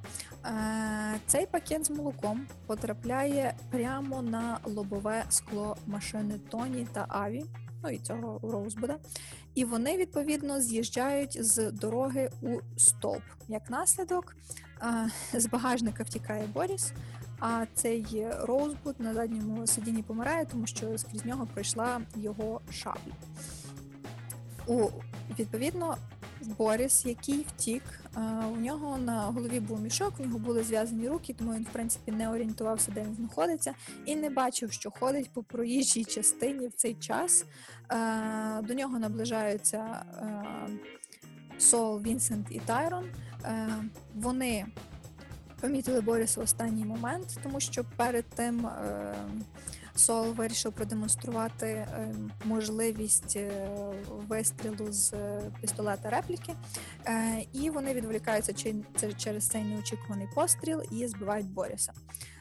Цей 1.27 1.45
пакет 1.45 1.85
з 1.85 1.89
молоком 1.89 2.47
потрапляє 2.67 3.53
прямо 3.71 4.21
на 4.21 4.59
лобове 4.63 5.23
скло 5.29 5.77
машини 5.87 6.39
Тоні 6.49 6.87
та 6.93 7.05
Аві, 7.07 7.45
ну 7.83 7.89
і 7.89 7.97
цього 7.97 8.39
Роузбуда. 8.43 8.97
І 9.55 9.65
вони 9.65 9.97
відповідно 9.97 10.61
з'їжджають 10.61 11.45
з 11.45 11.71
дороги 11.71 12.29
у 12.41 12.59
стовп. 12.77 13.23
Як 13.47 13.69
наслідок, 13.69 14.35
з 15.33 15.45
багажника 15.45 16.03
втікає 16.03 16.47
Боріс. 16.53 16.93
А 17.39 17.65
цей 17.73 18.27
Роузбуд 18.41 18.95
на 18.99 19.13
задньому 19.13 19.67
сидінні 19.67 20.03
помирає, 20.03 20.45
тому 20.45 20.67
що 20.67 20.97
скрізь 20.97 21.25
нього 21.25 21.47
пройшла 21.53 22.01
його 22.15 22.61
шабля. 22.71 23.13
У 24.67 24.89
відповідно 25.39 25.97
Борис, 26.41 27.05
який 27.05 27.45
втік, 27.55 27.83
у 28.53 28.57
нього 28.57 28.97
на 28.97 29.21
голові 29.21 29.59
був 29.59 29.81
мішок, 29.81 30.13
у 30.19 30.23
нього 30.23 30.39
були 30.39 30.63
зв'язані 30.63 31.07
руки, 31.07 31.35
тому 31.37 31.53
він, 31.53 31.63
в 31.63 31.73
принципі, 31.73 32.11
не 32.11 32.29
орієнтувався, 32.29 32.91
де 32.91 33.01
він 33.01 33.15
знаходиться, 33.15 33.73
і 34.05 34.15
не 34.15 34.29
бачив, 34.29 34.71
що 34.71 34.91
ходить 34.91 35.29
по 35.33 35.43
проїжджій 35.43 36.05
частині 36.05 36.67
в 36.67 36.73
цей 36.73 36.93
час. 36.93 37.45
До 38.63 38.73
нього 38.73 38.99
наближаються 38.99 40.05
Сол, 41.57 42.01
Вінсент 42.01 42.47
і 42.49 42.59
Тайрон. 42.59 43.05
Вони 44.15 44.65
помітили 45.61 46.01
Боріса 46.01 46.41
в 46.41 46.43
останній 46.43 46.85
момент, 46.85 47.39
тому 47.43 47.59
що 47.59 47.85
перед 47.97 48.25
тим 48.25 48.67
е, 48.67 49.15
Сол 49.99 50.33
вирішив 50.33 50.73
продемонструвати 50.73 51.67
е, 51.67 52.15
можливість 52.45 53.35
е, 53.35 53.69
вистрілу 54.27 54.91
з 54.91 55.13
е, 55.13 55.41
пістолета 55.61 56.09
репліки, 56.09 56.53
е, 57.07 57.45
і 57.53 57.69
вони 57.69 57.93
відволікаються 57.93 58.73
через 59.17 59.47
цей 59.47 59.63
неочікуваний 59.63 60.27
постріл 60.35 60.83
і 60.91 61.07
збивають 61.07 61.49
Боріса. 61.49 61.93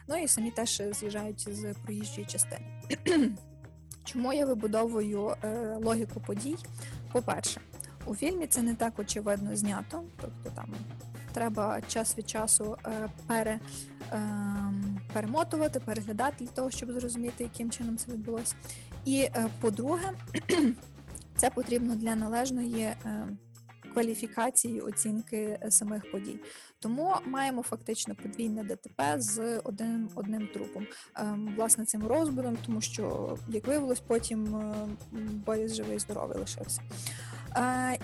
Ну 0.07 0.17
і 0.17 0.27
самі 0.27 0.51
теж 0.51 0.81
з'їжджають 0.91 1.49
з 1.51 1.73
проїжджої 1.73 2.27
частини. 2.27 2.65
Чому 4.03 4.33
я 4.33 4.45
вибудовую 4.45 5.35
логіку 5.81 6.19
подій? 6.19 6.57
По-перше, 7.11 7.61
у 8.05 8.15
фільмі 8.15 8.47
це 8.47 8.61
не 8.61 8.75
так 8.75 8.99
очевидно 8.99 9.55
знято, 9.55 10.03
тобто 10.21 10.49
там 10.55 10.75
треба 11.33 11.81
час 11.81 12.17
від 12.17 12.29
часу 12.29 12.77
пере, 13.27 13.59
ем, 14.11 14.58
перемотувати, 15.13 15.79
переглядати 15.79 16.45
для 16.45 16.51
того, 16.51 16.71
щоб 16.71 16.91
зрозуміти, 16.91 17.43
яким 17.43 17.71
чином 17.71 17.97
це 17.97 18.11
відбулося. 18.11 18.55
І 19.05 19.21
е, 19.21 19.49
по-друге, 19.61 20.11
це 21.35 21.49
потрібно 21.49 21.95
для 21.95 22.15
належної 22.15 22.81
е, 22.81 22.97
кваліфікації 23.93 24.81
оцінки 24.81 25.59
е, 25.63 25.71
самих 25.71 26.11
подій. 26.11 26.39
Тому 26.79 27.15
маємо 27.25 27.63
фактично 27.63 28.15
подвійне 28.15 28.63
ДТП 28.63 29.15
з 29.17 29.59
одним 29.59 30.09
одним 30.15 30.47
трупом. 30.47 30.87
Власне, 31.55 31.85
цим 31.85 32.07
розбудом, 32.07 32.57
тому 32.65 32.81
що, 32.81 33.37
як 33.49 33.67
виявилось, 33.67 33.99
потім 33.99 34.63
Борис 35.45 35.75
живий 35.75 35.99
здоровий 35.99 36.37
лишився. 36.37 36.81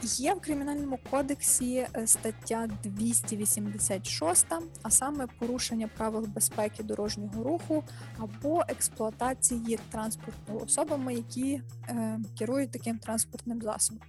Є 0.01 0.33
в 0.33 0.39
кримінальному 0.39 0.99
кодексі 1.11 1.87
е, 1.95 2.07
стаття 2.07 2.67
286, 2.83 4.45
а 4.81 4.89
саме 4.89 5.27
порушення 5.39 5.89
правил 5.97 6.25
безпеки 6.25 6.83
дорожнього 6.83 7.43
руху 7.43 7.83
або 8.17 8.63
експлуатації 8.67 9.79
транспорту 9.91 10.59
особами, 10.65 11.13
які 11.13 11.61
е, 11.89 12.19
керують 12.39 12.71
таким 12.71 12.99
транспортним 12.99 13.61
засобом. 13.61 14.03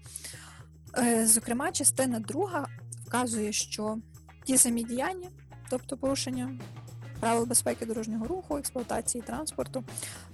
Е, 0.98 1.26
Зокрема, 1.26 1.72
частина 1.72 2.20
друга 2.20 2.66
вказує, 3.06 3.52
що 3.52 3.98
ті 4.44 4.58
самі 4.58 4.84
діяння, 4.84 5.28
тобто 5.70 5.96
порушення 5.96 6.58
правил 7.20 7.46
безпеки 7.46 7.86
дорожнього 7.86 8.26
руху, 8.26 8.58
експлуатації 8.58 9.22
транспорту, 9.22 9.84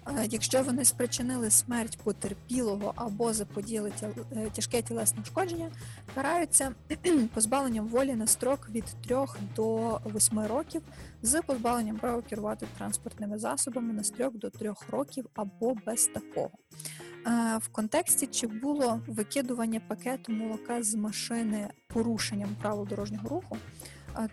е, 0.07 0.27
якщо 0.31 0.62
вони 0.62 0.85
спричинили 0.85 1.51
смерть 1.51 1.99
потерпілого 2.05 2.92
або 2.97 3.33
заподіяли 3.33 3.92
е, 4.33 4.51
тяжке 4.53 4.83
тілесне 4.83 5.23
ушкодження, 5.23 5.71
караються 6.14 6.75
позбавленням 7.35 7.88
волі 7.88 8.14
на 8.14 8.27
строк 8.27 8.68
від 8.71 8.85
3 8.85 9.16
до 9.57 10.01
8 10.14 10.40
років 10.40 10.83
з 11.23 11.42
позбавленням 11.42 11.97
права 11.97 12.23
керувати 12.23 12.66
транспортними 12.79 13.38
засобами 13.38 13.92
на 13.92 14.05
строк 14.05 14.37
до 14.37 14.51
3 14.51 14.75
років 14.90 15.27
або 15.35 15.75
без 15.87 16.07
такого. 16.07 16.51
Е, 17.27 17.59
В 17.62 17.68
контексті 17.68 18.27
чи 18.27 18.47
було 18.47 19.01
викидування 19.07 19.81
пакету 19.88 20.33
молока 20.33 20.83
з 20.83 20.95
машини 20.95 21.68
порушенням 21.87 22.57
правил 22.61 22.87
дорожнього 22.87 23.29
руху, 23.29 23.57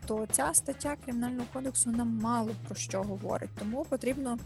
то 0.06 0.28
ця 0.32 0.54
стаття 0.54 0.96
Кримінального 1.06 1.46
кодексу 1.54 1.92
нам 1.92 2.18
мало 2.18 2.52
про 2.68 2.76
що 2.76 3.04
говорить, 3.04 3.50
тому 3.60 3.86
потрібно 3.86 4.38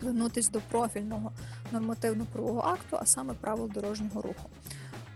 звернутися 0.00 0.50
до 0.50 0.60
профільного 0.60 1.32
нормативно-правового 1.72 2.60
акту, 2.60 2.96
а 3.00 3.06
саме 3.06 3.34
правил 3.34 3.70
дорожнього 3.74 4.22
руху. 4.22 4.50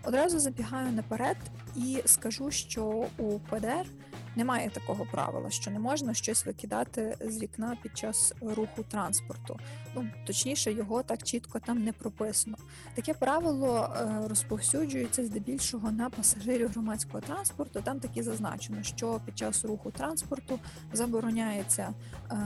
Одразу 0.02 0.38
забігаю 0.38 0.92
наперед 0.92 1.36
і 1.76 2.02
скажу, 2.04 2.50
що 2.50 3.06
у 3.18 3.38
ПДР 3.38 3.86
немає 4.36 4.70
такого 4.70 5.06
правила, 5.12 5.50
що 5.50 5.70
не 5.70 5.78
можна 5.78 6.14
щось 6.14 6.46
викидати 6.46 7.16
з 7.20 7.42
вікна 7.42 7.76
під 7.82 7.98
час 7.98 8.34
руху 8.40 8.82
транспорту. 8.90 9.58
Ну 9.94 10.10
точніше, 10.26 10.72
його 10.72 11.02
так 11.02 11.22
чітко 11.22 11.58
там 11.58 11.84
не 11.84 11.92
прописано. 11.92 12.56
Таке 12.94 13.14
правило 13.14 13.96
е, 13.96 14.28
розповсюджується 14.28 15.24
здебільшого 15.24 15.90
на 15.90 16.10
пасажирів 16.10 16.70
громадського 16.70 17.20
транспорту. 17.20 17.80
Там 17.80 18.00
таки 18.00 18.22
зазначено, 18.22 18.82
що 18.82 19.20
під 19.24 19.38
час 19.38 19.64
руху 19.64 19.90
транспорту 19.90 20.58
забороняється 20.92 21.94
е, 22.30 22.36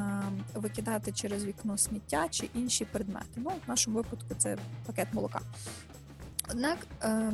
викидати 0.55 1.13
через 1.13 1.45
вікно 1.45 1.79
сміття 1.79 2.27
чи 2.31 2.51
інші 2.55 2.85
предмети. 2.85 3.27
Ну, 3.37 3.51
в 3.67 3.69
нашому 3.69 3.97
випадку 3.97 4.35
це 4.39 4.57
пакет 4.87 5.09
молока. 5.13 5.41
Однак 6.51 6.79
е, 7.03 7.33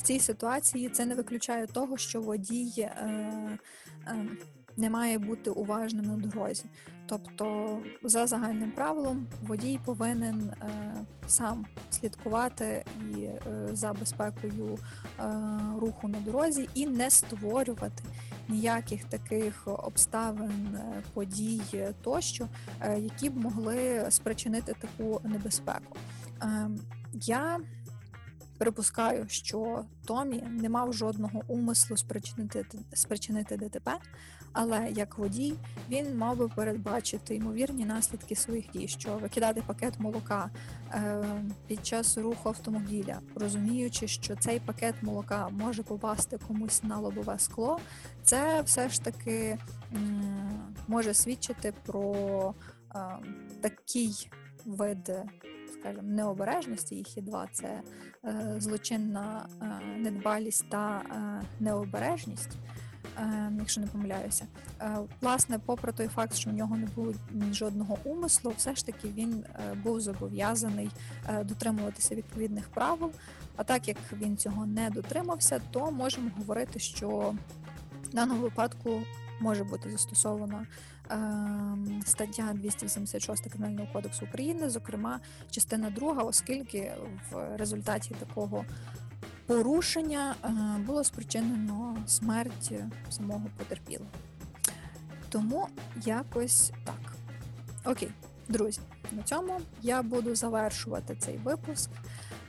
в 0.00 0.02
цій 0.02 0.20
ситуації 0.20 0.88
це 0.88 1.06
не 1.06 1.14
виключає 1.14 1.66
того, 1.66 1.96
що 1.96 2.20
водій 2.20 2.74
е, 2.78 2.88
е, 4.06 4.26
не 4.76 4.90
має 4.90 5.18
бути 5.18 5.50
уважним 5.50 6.04
на 6.04 6.16
дорозі. 6.16 6.64
Тобто, 7.06 7.78
за 8.02 8.26
загальним 8.26 8.70
правилом, 8.70 9.26
водій 9.42 9.80
повинен 9.84 10.40
е, 10.40 10.66
сам 11.26 11.66
слідкувати 11.90 12.84
і 13.00 13.22
е, 13.22 13.40
за 13.72 13.92
безпекою 13.92 14.78
е, 15.18 15.22
руху 15.80 16.08
на 16.08 16.20
дорозі 16.20 16.68
і 16.74 16.86
не 16.86 17.10
створювати 17.10 18.02
ніяких 18.48 19.04
таких 19.04 19.62
обставин, 19.66 20.76
е, 20.76 21.02
подій 21.14 21.60
тощо, 22.02 22.48
е, 22.80 23.00
які 23.00 23.30
б 23.30 23.36
могли 23.36 24.06
спричинити 24.10 24.74
таку 24.80 25.20
небезпеку. 25.24 25.96
Е, 26.42 26.70
я 27.12 27.58
припускаю, 28.60 29.26
що 29.28 29.84
Томі 30.06 30.42
не 30.42 30.68
мав 30.68 30.92
жодного 30.92 31.42
умислу 31.48 31.96
спричинити, 31.96 32.64
спричинити 32.92 33.56
ДТП, 33.56 33.90
але 34.52 34.90
як 34.90 35.18
водій 35.18 35.54
він 35.90 36.16
мав 36.18 36.36
би 36.36 36.48
передбачити 36.48 37.34
ймовірні 37.34 37.84
наслідки 37.84 38.36
своїх 38.36 38.70
дій, 38.70 38.88
що 38.88 39.16
викидати 39.16 39.62
пакет 39.66 40.00
молока 40.00 40.50
е, 40.90 41.24
під 41.66 41.86
час 41.86 42.18
руху 42.18 42.48
автомобіля, 42.48 43.20
розуміючи, 43.34 44.08
що 44.08 44.36
цей 44.36 44.60
пакет 44.60 44.94
молока 45.02 45.48
може 45.48 45.82
попасти 45.82 46.38
комусь 46.48 46.82
на 46.82 46.98
лобове 46.98 47.38
скло, 47.38 47.80
це 48.22 48.62
все 48.62 48.88
ж 48.88 49.02
таки 49.02 49.58
м, 49.94 50.74
може 50.88 51.14
свідчити 51.14 51.72
про 51.86 52.54
е, 52.94 53.00
такий 53.60 54.30
вид, 54.64 55.12
скажімо, 55.80 56.02
необережності. 56.02 56.94
Їх 56.94 57.16
є 57.16 57.22
два: 57.22 57.48
це 57.52 57.80
е, 58.24 58.54
злочинна 58.58 59.48
е, 59.62 59.98
недбалість 59.98 60.70
та 60.70 61.02
е, 61.10 61.46
необережність. 61.60 62.50
Якщо 63.58 63.80
не 63.80 63.86
помиляюся, 63.86 64.46
власне, 65.20 65.58
попри 65.58 65.92
той 65.92 66.08
факт, 66.08 66.34
що 66.34 66.50
в 66.50 66.52
нього 66.52 66.76
не 66.76 66.86
було 66.86 67.14
жодного 67.52 67.98
умислу, 68.04 68.52
все 68.56 68.74
ж 68.74 68.86
таки 68.86 69.08
він 69.08 69.44
був 69.82 70.00
зобов'язаний 70.00 70.90
дотримуватися 71.44 72.14
відповідних 72.14 72.68
правил. 72.68 73.12
А 73.56 73.64
так 73.64 73.88
як 73.88 73.96
він 74.12 74.36
цього 74.36 74.66
не 74.66 74.90
дотримався, 74.90 75.60
то 75.70 75.90
можемо 75.90 76.30
говорити, 76.38 76.78
що 76.78 77.34
в 78.04 78.14
даному 78.14 78.42
випадку 78.42 79.02
може 79.40 79.64
бути 79.64 79.90
застосована 79.90 80.66
стаття 82.06 82.52
286 82.54 83.50
Кримінального 83.50 83.88
кодексу 83.92 84.26
України, 84.26 84.70
зокрема 84.70 85.20
частина 85.50 85.90
друга, 85.90 86.22
оскільки 86.22 86.92
в 87.30 87.56
результаті 87.56 88.14
такого 88.18 88.64
порушення 89.46 90.34
е, 90.44 90.48
було 90.86 91.04
спричинено 91.04 91.96
смерть 92.06 92.72
самого 93.10 93.46
потерпілого. 93.56 94.10
Тому 95.28 95.68
якось 96.04 96.72
так. 96.84 97.14
Окей, 97.84 98.10
друзі, 98.48 98.80
на 99.12 99.22
цьому 99.22 99.60
я 99.82 100.02
буду 100.02 100.34
завершувати 100.34 101.16
цей 101.18 101.36
випуск. 101.36 101.90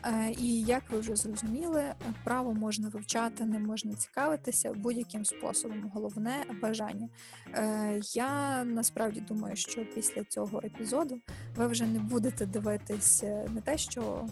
Е, 0.05 0.31
І 0.37 0.61
як 0.61 0.83
ви 0.89 0.99
вже 0.99 1.15
зрозуміли, 1.15 1.83
право 2.23 2.53
можна 2.53 2.89
вивчати, 2.89 3.45
не 3.45 3.59
можна 3.59 3.93
цікавитися 3.93 4.73
будь-яким 4.73 5.25
способом. 5.25 5.91
Головне 5.93 6.45
бажання. 6.61 7.09
Е, 7.53 8.01
Я 8.13 8.63
насправді 8.63 9.19
думаю, 9.21 9.55
що 9.55 9.85
після 9.85 10.23
цього 10.23 10.61
епізоду 10.63 11.21
ви 11.55 11.67
вже 11.67 11.85
не 11.85 11.99
будете 11.99 12.45
дивитись 12.45 13.23
е, 13.23 13.47
не 13.49 13.61
те, 13.61 13.77
що 13.77 14.27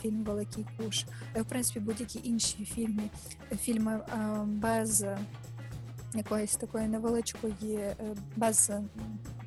фільм 0.00 0.24
Великий 0.24 0.66
Куш, 0.76 1.04
а 1.36 1.42
в 1.42 1.44
принципі 1.44 1.80
будь-які 1.80 2.20
інші 2.24 2.64
фільми, 2.64 3.02
фільми 3.60 4.00
без 4.46 5.04
якоїсь 6.14 6.56
такої 6.56 6.88
невеличкої, 6.88 7.74
е, 7.74 7.96
без 8.36 8.72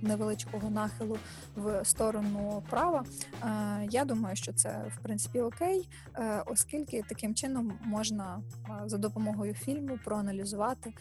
невеличкого 0.01 0.69
нахилу 0.69 1.17
в 1.55 1.85
сторону 1.85 2.63
права. 2.69 3.03
Е, 3.43 3.87
Я 3.89 4.05
думаю, 4.05 4.35
що 4.35 4.53
це 4.53 4.85
в 4.95 5.03
принципі 5.03 5.39
окей, 5.39 5.89
е, 6.15 6.43
оскільки 6.45 7.03
таким 7.09 7.35
чином 7.35 7.73
можна 7.83 8.41
за 8.85 8.97
допомогою 8.97 9.53
фільму 9.53 9.99
проаналізувати, 10.05 10.93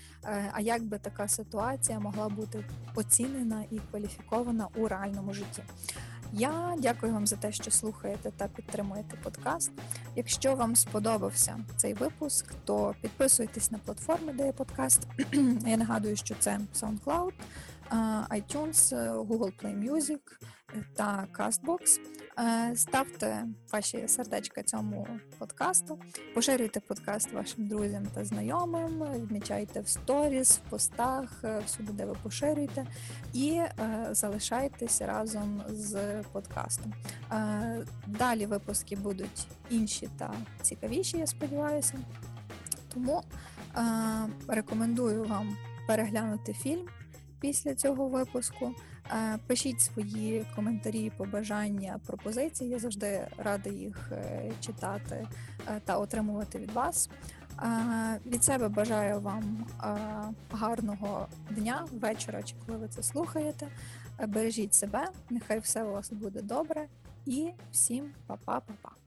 а 0.53 0.61
як 0.61 0.85
би 0.85 0.99
така 0.99 1.29
ситуація 1.29 2.01
могла 2.01 2.29
бути 2.29 2.65
оцінена 2.95 3.65
і 3.71 3.79
кваліфікована 3.79 4.69
у 4.77 4.89
реальному 4.89 5.33
житті. 5.33 5.63
Я 6.37 6.75
дякую 6.79 7.13
вам 7.13 7.27
за 7.27 7.37
те, 7.37 7.53
що 7.53 7.71
слухаєте 7.71 8.31
та 8.37 8.49
підтримуєте 8.49 9.17
подкаст. 9.23 9.73
Якщо 10.17 10.55
вам 10.55 10.77
сподобався 10.77 11.61
цей 11.77 11.95
випуск, 11.95 12.47
то 12.65 12.95
підписуйтесь 13.01 13.71
на 13.71 13.79
платформи, 13.79 14.33
де 14.33 14.47
є 14.47 14.53
подкаст. 14.53 15.07
Я 15.67 15.77
нагадую, 15.77 16.17
що 16.17 16.35
це 16.39 16.61
SoundCloud, 16.75 17.33
iTunes, 18.31 18.97
е, 18.97 19.11
Google 19.11 19.53
Play 19.63 19.91
Music 19.91 20.21
е, 20.75 20.85
та 20.97 21.27
CastBox. 21.33 22.01
Е, 22.39 22.77
Ставте 22.77 23.45
ваші 23.73 24.09
сердечка 24.09 24.63
цьому 24.63 25.07
подкасту, 25.39 25.99
поширюйте 26.35 26.81
подкаст 26.81 27.33
вашим 27.33 27.69
друзям 27.69 28.07
та 28.15 28.25
знайомим, 28.25 29.05
відмічайте 29.15 29.81
в 29.81 29.89
сторіс, 29.89 30.59
в 30.67 30.71
постах, 30.71 31.41
е, 31.45 31.63
всюди, 31.67 31.93
де 31.93 32.05
ви 32.05 32.17
поширюєте, 32.23 32.87
і 33.33 33.51
е, 33.51 34.09
залишайтесь 34.11 35.03
разом 35.03 35.63
з 35.69 36.23
подкастом. 36.33 36.95
Е, 37.33 37.85
Далі 38.07 38.47
випуски 38.47 38.97
будуть 38.97 39.47
інші 39.71 40.09
та 40.19 40.35
цікавіші, 40.63 41.19
я 41.19 41.27
сподіваюся. 41.27 41.95
Тому 42.95 43.23
е, 43.77 43.83
рекомендую 44.49 45.25
вам 45.25 45.57
переглянути 45.87 46.53
фільм 46.53 46.89
після 47.45 47.75
цього 47.75 48.09
випуску. 48.09 48.75
Е, 49.11 49.39
Пишіть 49.47 49.81
свої 49.81 50.47
коментарі, 50.57 51.13
побажання, 51.17 52.01
пропозиції. 52.07 52.71
Я 52.71 52.79
завжди 52.79 53.29
рада 53.39 53.71
їх 53.71 54.13
е, 54.13 54.53
читати 54.61 55.27
е, 55.69 55.81
та 55.85 55.99
отримувати 55.99 56.59
від 56.59 56.71
вас. 56.71 57.11
Від 58.27 58.45
себе 58.45 58.69
бажаю 58.69 59.21
вам 59.21 59.67
гарного 60.51 61.29
дня, 61.51 61.87
вечора 61.93 62.43
чи 62.43 62.55
коли 62.67 62.79
ви 62.79 62.89
це 62.89 63.03
слухаєте. 63.03 63.69
Бережіть 64.29 64.75
себе, 64.75 65.09
нехай 65.31 65.59
все 65.59 65.85
у 65.85 65.93
вас 65.93 66.13
буде 66.13 66.43
добре, 66.43 66.87
і 67.27 67.51
всім 67.73 68.11
па-па-па-па. 68.27 69.04